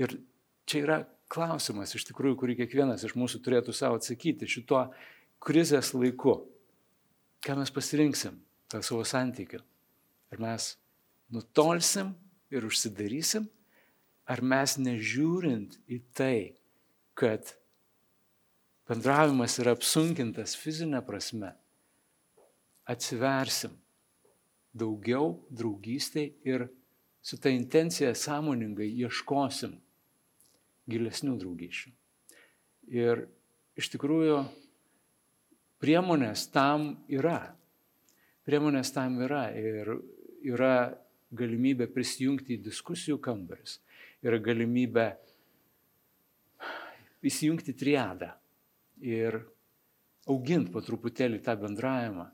Ir 0.00 0.16
čia 0.68 0.80
yra 0.82 0.98
klausimas 1.30 1.94
iš 1.94 2.06
tikrųjų, 2.10 2.38
kurį 2.40 2.56
kiekvienas 2.62 3.04
iš 3.06 3.14
mūsų 3.18 3.40
turėtų 3.44 3.74
savo 3.74 3.98
atsakyti 3.98 4.48
šituo 4.50 4.86
krizės 5.44 5.92
laiku. 5.96 6.40
Ką 7.44 7.58
mes 7.58 7.72
pasirinksim 7.74 8.38
tą 8.72 8.80
savo 8.84 9.04
santykių? 9.06 9.60
Ar 10.32 10.40
mes 10.42 10.74
nutolsim 11.32 12.14
ir 12.54 12.66
užsidarysim, 12.66 13.46
ar 14.26 14.40
mes 14.42 14.76
nežiūrint 14.80 15.76
į 15.90 16.00
tai, 16.16 16.38
kad 17.14 17.54
bendravimas 18.88 19.58
yra 19.62 19.74
apsunkintas 19.76 20.56
fizinė 20.58 21.02
prasme, 21.06 21.52
atsiversim 22.88 23.76
daugiau 24.74 25.38
draugystėj 25.54 26.32
ir 26.46 26.66
su 27.24 27.38
ta 27.40 27.52
intencija 27.54 28.12
sąmoningai 28.18 28.90
ieškosim 29.04 29.78
gilesnių 30.90 31.38
draugysčių. 31.40 31.92
Ir 32.92 33.24
iš 33.80 33.88
tikrųjų 33.94 34.42
priemonės 35.80 36.48
tam 36.52 36.90
yra. 37.08 37.54
Priemonės 38.44 38.92
tam 38.92 39.16
yra 39.24 39.46
ir 39.56 39.94
yra 40.44 40.74
galimybė 41.34 41.88
prisijungti 41.90 42.58
į 42.58 42.64
diskusijų 42.66 43.16
kambaris, 43.24 43.78
yra 44.22 44.38
galimybė 44.42 45.06
įsijungti 47.24 47.72
triadą 47.80 48.34
ir 49.00 49.40
auginti 50.28 50.72
po 50.72 50.82
truputėlį 50.84 51.40
tą 51.44 51.56
bendravimą 51.60 52.28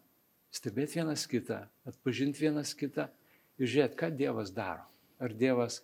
stebėti 0.54 1.00
vienas 1.00 1.26
kitą, 1.30 1.64
atpažinti 1.88 2.46
vienas 2.46 2.74
kitą 2.76 3.08
ir 3.60 3.70
žiūrėti, 3.70 3.98
ką 3.98 4.10
Dievas 4.16 4.52
daro. 4.54 4.86
Ar 5.20 5.34
Dievas 5.36 5.80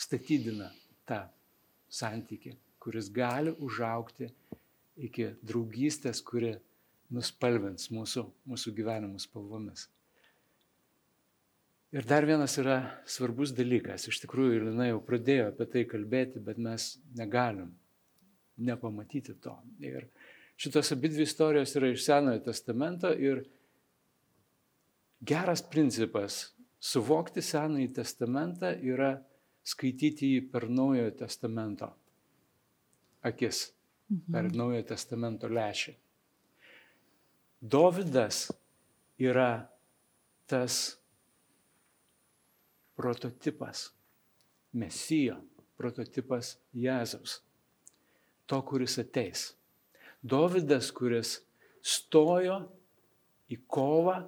statydina 0.00 0.70
tą 1.08 1.22
santyki, 1.90 2.56
kuris 2.82 3.10
gali 3.12 3.54
užaukti 3.62 4.30
iki 5.00 5.30
draugystės, 5.46 6.20
kuri 6.24 6.56
nuspalvins 7.10 7.88
mūsų, 7.90 8.26
mūsų 8.50 8.74
gyvenimus 8.76 9.26
spalvomis. 9.26 9.88
Ir 11.90 12.06
dar 12.06 12.22
vienas 12.22 12.54
yra 12.60 12.76
svarbus 13.08 13.50
dalykas. 13.50 14.06
Iš 14.06 14.20
tikrųjų, 14.22 14.60
Lina 14.68 14.92
jau 14.92 15.00
pradėjo 15.02 15.48
apie 15.50 15.66
tai 15.72 15.82
kalbėti, 15.90 16.38
bet 16.42 16.60
mes 16.62 16.92
negalim 17.18 17.72
nepamatyti 18.62 19.34
to. 19.42 19.56
Ir 19.82 20.06
šitos 20.60 20.92
abi 20.94 21.10
dvi 21.10 21.26
istorijos 21.26 21.74
yra 21.80 21.90
iš 21.90 22.04
Senojo 22.06 22.44
testamento 22.46 23.10
ir 23.10 23.42
geras 25.20 25.62
principas 25.62 26.42
suvokti 26.80 27.42
Senąjį 27.44 27.90
testamentą 28.00 28.72
yra 28.80 29.14
skaityti 29.66 30.34
jį 30.34 30.46
per 30.52 30.68
Naujojo 30.72 31.12
testamento 31.18 31.90
akis, 33.22 33.72
per 34.32 34.48
mhm. 34.48 34.56
Naujojo 34.56 34.86
testamento 34.88 35.48
lešį. 35.50 35.94
Dovydas 37.60 38.46
yra 39.20 39.68
tas 40.48 40.96
prototipas, 42.96 43.90
Mesijo, 44.72 45.36
prototipas 45.76 46.54
Jėzaus, 46.76 47.40
to, 48.46 48.60
kuris 48.64 48.96
ateis. 49.02 49.50
Dovydas, 50.22 50.90
kuris 50.94 51.40
stojo 51.82 52.60
į 53.50 53.58
kovą 53.66 54.20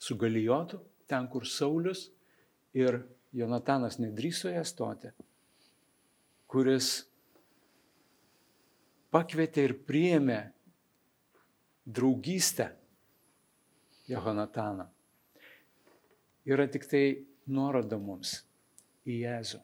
su 0.00 0.16
Galijotu, 0.16 0.80
ten 1.06 1.28
kur 1.28 1.44
Saulis 1.46 2.06
ir 2.72 3.02
Jonatanas 3.36 3.98
nedrįso 4.00 4.50
ją 4.50 4.62
stoti, 4.66 5.10
kuris 6.50 6.88
pakvietė 9.12 9.66
ir 9.68 9.74
priėmė 9.86 10.38
draugystę 11.86 12.70
Jehonataną. 14.10 14.88
Yra 16.48 16.66
tik 16.72 16.86
tai 16.90 17.04
nuoroda 17.50 17.98
mums 18.00 18.40
į 19.06 19.20
Jėzų, 19.26 19.60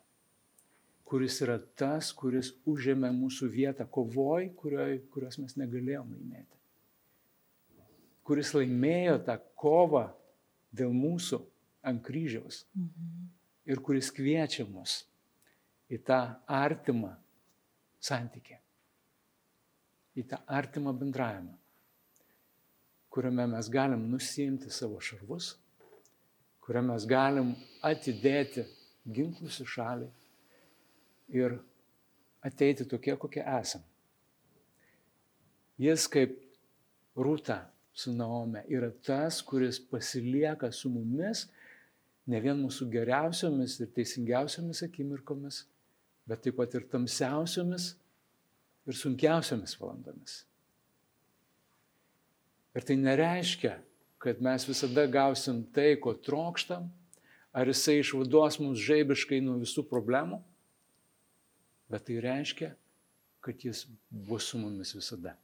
kuris 1.08 1.40
yra 1.42 1.56
tas, 1.78 2.12
kuris 2.14 2.52
užėmė 2.68 3.10
mūsų 3.16 3.48
vietą 3.50 3.88
kovoj, 3.88 4.52
kurioj, 4.60 5.00
kurios 5.14 5.40
mes 5.40 5.56
negalėjome 5.58 6.18
laimėti. 6.18 6.52
Kuris 8.26 8.52
laimėjo 8.54 9.18
tą 9.26 9.38
kovą 9.58 10.04
dėl 10.76 10.94
mūsų 10.94 11.40
ant 11.86 12.02
kryžiaus 12.04 12.64
mhm. 12.74 13.28
ir 13.70 13.82
kuris 13.84 14.10
kviečia 14.14 14.66
mus 14.68 15.04
į 15.92 16.00
tą 16.06 16.18
artimą 16.50 17.12
santykį, 18.02 18.58
į 20.18 20.24
tą 20.30 20.40
artimą 20.50 20.94
bendravimą, 20.98 21.54
kuriame 23.12 23.46
mes 23.54 23.70
galim 23.72 24.02
nusiimti 24.10 24.70
savo 24.74 24.98
šarvus, 25.02 25.54
kuriame 26.64 26.94
mes 26.94 27.06
galim 27.08 27.54
atidėti 27.86 28.66
ginklus 29.06 29.60
į 29.62 29.68
šalį 29.76 30.08
ir 31.38 31.58
ateiti 32.46 32.86
tokie, 32.86 33.14
kokie 33.18 33.42
esam. 33.42 33.82
Jis 35.78 36.06
kaip 36.10 36.34
rūta 37.16 37.60
su 37.96 38.12
Naome 38.12 38.64
yra 38.68 38.90
tas, 39.04 39.40
kuris 39.42 39.78
pasilieka 39.80 40.68
su 40.72 40.90
mumis 40.92 41.46
ne 42.28 42.40
vien 42.42 42.58
mūsų 42.60 42.90
geriausiomis 42.92 43.78
ir 43.80 43.88
teisingiausiomis 43.96 44.82
akimirkomis, 44.84 45.62
bet 46.28 46.42
taip 46.44 46.58
pat 46.58 46.74
ir 46.76 46.84
tamsiausiomis 46.92 47.94
ir 48.86 48.98
sunkiausiomis 48.98 49.76
valandomis. 49.80 50.42
Ir 52.76 52.84
tai 52.84 52.98
nereiškia, 53.00 53.78
kad 54.20 54.42
mes 54.44 54.66
visada 54.68 55.06
gausim 55.08 55.62
tai, 55.72 55.94
ko 55.96 56.12
trokštam, 56.12 56.90
ar 57.56 57.70
jisai 57.70 58.02
išvaduos 58.02 58.58
mus 58.60 58.82
žaibiškai 58.84 59.40
nuo 59.40 59.56
visų 59.62 59.86
problemų, 59.88 60.42
bet 61.88 62.04
tai 62.10 62.20
reiškia, 62.20 62.74
kad 63.40 63.64
jis 63.64 63.86
bus 64.10 64.50
su 64.50 64.60
mumis 64.60 64.92
visada. 64.92 65.36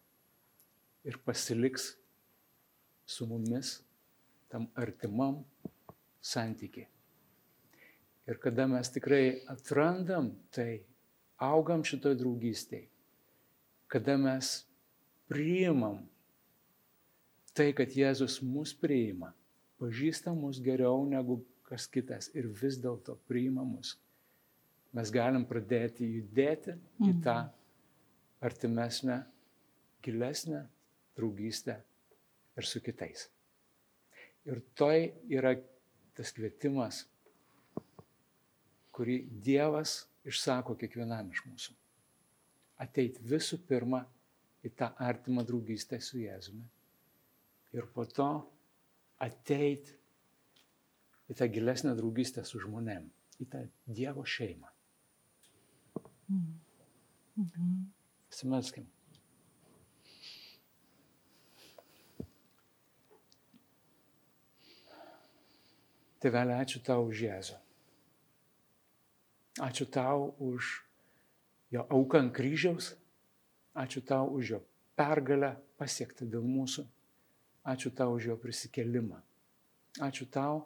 Ir 1.09 1.17
pasiliks 1.25 1.95
su 3.13 3.29
mumis 3.29 3.81
tam 4.53 4.67
artimam 4.75 5.43
santykiai. 6.21 6.89
Ir 8.29 8.39
kada 8.39 8.67
mes 8.71 8.91
tikrai 8.95 9.43
atrandam 9.51 10.31
tai, 10.55 10.85
augam 11.43 11.83
šitoj 11.83 12.15
draugystėje, 12.21 12.87
kada 13.91 14.15
mes 14.21 14.53
priimam 15.29 15.99
tai, 17.57 17.73
kad 17.77 17.91
Jėzus 17.93 18.39
mus 18.47 18.73
priima, 18.79 19.33
pažįsta 19.83 20.33
mus 20.37 20.61
geriau 20.63 21.03
negu 21.09 21.41
kas 21.67 21.89
kitas 21.91 22.31
ir 22.37 22.47
vis 22.61 22.79
dėlto 22.81 23.17
priima 23.29 23.65
mus, 23.67 23.97
mes 24.95 25.11
galim 25.13 25.45
pradėti 25.49 26.07
judėti 26.07 26.77
mhm. 26.77 27.09
į 27.11 27.25
tą 27.27 27.39
artimesnę, 28.43 29.23
gilesnę 30.05 30.67
draugystę 31.19 31.81
ir 32.57 32.69
su 32.69 32.83
kitais. 32.85 33.29
Ir 34.49 34.61
toj 34.79 35.07
yra 35.31 35.55
tas 36.17 36.33
kvietimas, 36.35 37.05
kurį 38.93 39.23
Dievas 39.45 40.03
išsako 40.29 40.77
kiekvienam 40.81 41.31
iš 41.33 41.45
mūsų. 41.49 41.77
Ateit 42.83 43.19
visų 43.23 43.61
pirma 43.69 44.03
į 44.67 44.73
tą 44.79 44.91
artimą 45.03 45.45
draugystę 45.47 45.99
su 46.03 46.19
Jėzumi. 46.21 46.65
Ir 47.73 47.87
po 47.95 48.05
to 48.05 48.29
ateit 49.23 49.95
į 51.31 51.39
tą 51.39 51.49
gilesnę 51.49 51.95
draugystę 51.97 52.45
su 52.45 52.61
žmonėm, 52.61 53.07
į 53.41 53.49
tą 53.53 53.63
Dievo 53.87 54.27
šeimą. 54.29 54.69
Mm. 56.29 56.51
Mhm. 57.37 57.71
Pasimelskim. 58.29 58.87
Tėvelė, 66.23 66.55
ačiū 66.63 66.79
tau 66.87 67.09
už 67.09 67.25
Jėzų. 67.27 67.59
Ačiū 69.61 69.87
tau 69.91 70.31
už 70.41 70.69
jo 71.75 71.83
auką 71.91 72.23
ant 72.23 72.35
kryžiaus. 72.37 72.93
Ačiū 73.75 74.05
tau 74.07 74.31
už 74.37 74.55
jo 74.55 74.61
pergalę 74.97 75.57
pasiektą 75.81 76.29
dėl 76.29 76.45
mūsų. 76.47 76.85
Ačiū 77.67 77.91
tau 77.91 78.15
už 78.17 78.31
jo 78.31 78.37
prisikelimą. 78.39 79.19
Ačiū 80.01 80.29
tau, 80.31 80.63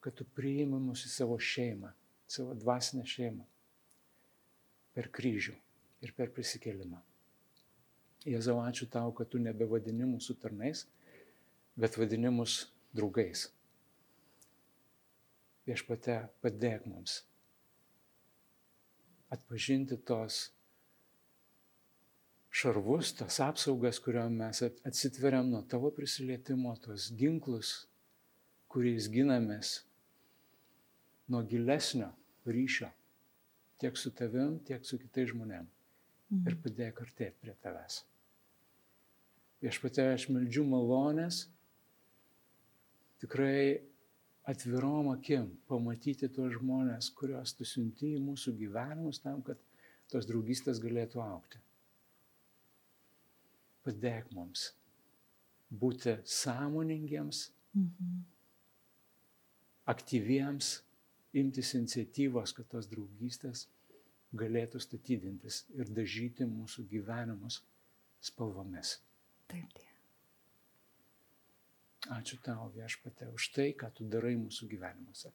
kad 0.00 0.14
tu 0.16 0.24
priimi 0.24 0.78
mus 0.80 1.02
į 1.04 1.10
savo 1.12 1.36
šeimą, 1.36 1.90
savo 2.30 2.54
dvasinę 2.56 3.04
šeimą 3.04 3.44
per 4.94 5.10
kryžių 5.12 5.54
ir 6.04 6.12
per 6.16 6.30
prisikelimą. 6.34 7.00
Jėzau, 8.28 8.58
ačiū 8.64 8.88
tau, 8.92 9.12
kad 9.16 9.30
tu 9.32 9.40
nebevadini 9.40 10.06
mūsų 10.08 10.36
tarnais, 10.42 10.84
bet 11.76 11.96
vadini 11.96 12.32
mus 12.32 12.66
draugais. 12.96 13.48
Viešpate, 15.68 16.22
padėk 16.42 16.86
mums 16.90 17.20
atpažinti 19.30 19.94
tos 20.06 20.48
šarvus, 22.50 23.12
tas 23.14 23.38
apsaugas, 23.44 24.00
kuriuom 24.02 24.40
mes 24.42 24.62
atsitveriam 24.66 25.46
nuo 25.52 25.62
tavo 25.70 25.92
prisilietimo, 25.94 26.74
tos 26.82 27.12
ginklus, 27.14 27.84
kuriais 28.70 29.06
ginamės 29.12 29.76
nuo 31.30 31.44
gilesnio 31.46 32.10
ryšio 32.46 32.90
tiek 33.80 33.96
su 33.96 34.10
tavim, 34.10 34.58
tiek 34.66 34.84
su 34.84 34.98
kitais 35.00 35.30
žmonėm. 35.30 35.68
Mm. 36.30 36.42
Ir 36.46 36.56
padėk 36.62 37.00
artėti 37.02 37.38
prie 37.40 37.54
tavęs. 37.64 38.02
Viešpatė, 39.64 40.10
aš 40.14 40.26
meldžiu 40.32 40.64
malonės, 40.68 41.46
tikrai 43.20 43.80
atvirom 44.50 45.10
akim 45.12 45.48
pamatyti 45.68 46.28
tuos 46.32 46.54
žmonės, 46.56 47.10
kuriuos 47.16 47.54
tu 47.56 47.66
siunti 47.68 48.14
į 48.16 48.22
mūsų 48.24 48.54
gyvenimus 48.58 49.20
tam, 49.22 49.42
kad 49.46 49.60
tos 50.10 50.26
draugystės 50.28 50.80
galėtų 50.82 51.22
aukti. 51.22 51.60
Padėk 53.86 54.30
mums 54.36 54.70
būti 55.70 56.16
sąmoningiems, 56.26 57.44
mhm. 57.78 58.22
aktyviems, 59.92 60.80
imtis 61.40 61.74
iniciatyvos, 61.78 62.56
kad 62.56 62.68
tos 62.72 62.90
draugystės 62.90 63.68
galėtų 64.36 64.82
statydintis 64.82 65.64
ir 65.78 65.90
dažyti 65.94 66.46
mūsų 66.46 66.86
gyvenimus 66.90 67.60
spalvomis. 68.30 68.98
Taip, 69.50 69.70
tie. 69.78 69.89
Ačiū 72.08 72.40
tau 72.40 72.70
viešpate 72.72 73.28
už 73.28 73.52
tai, 73.52 73.76
ką 73.76 73.90
tu 73.92 74.08
darai 74.08 74.32
mūsų 74.40 74.68
gyvenimuose. 74.70 75.32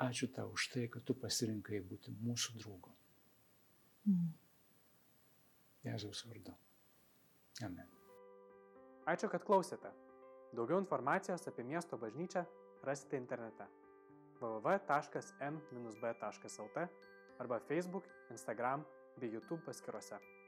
Ačiū 0.00 0.30
tau 0.32 0.48
už 0.56 0.72
tai, 0.72 0.88
kad 0.88 1.04
tu 1.04 1.12
pasirinkai 1.12 1.80
būti 1.84 2.14
mūsų 2.24 2.56
draugu. 2.62 2.94
Mm. 4.08 4.32
Jėzaus 5.84 6.24
vardu. 6.24 6.56
Amen. 7.64 7.88
Ačiū, 9.04 9.28
kad 9.28 9.44
klausėte. 9.44 9.92
Daugiau 10.56 10.80
informacijos 10.80 11.44
apie 11.46 11.64
miesto 11.68 11.98
bažnyčią 12.00 12.46
rasite 12.82 13.16
internete 13.20 13.68
www.m-b.lt 14.40 14.88
arba 17.40 17.60
Facebook, 17.68 18.04
Instagram 18.30 18.84
bei 19.20 19.32
YouTube 19.32 19.62
paskyrose. 19.64 20.39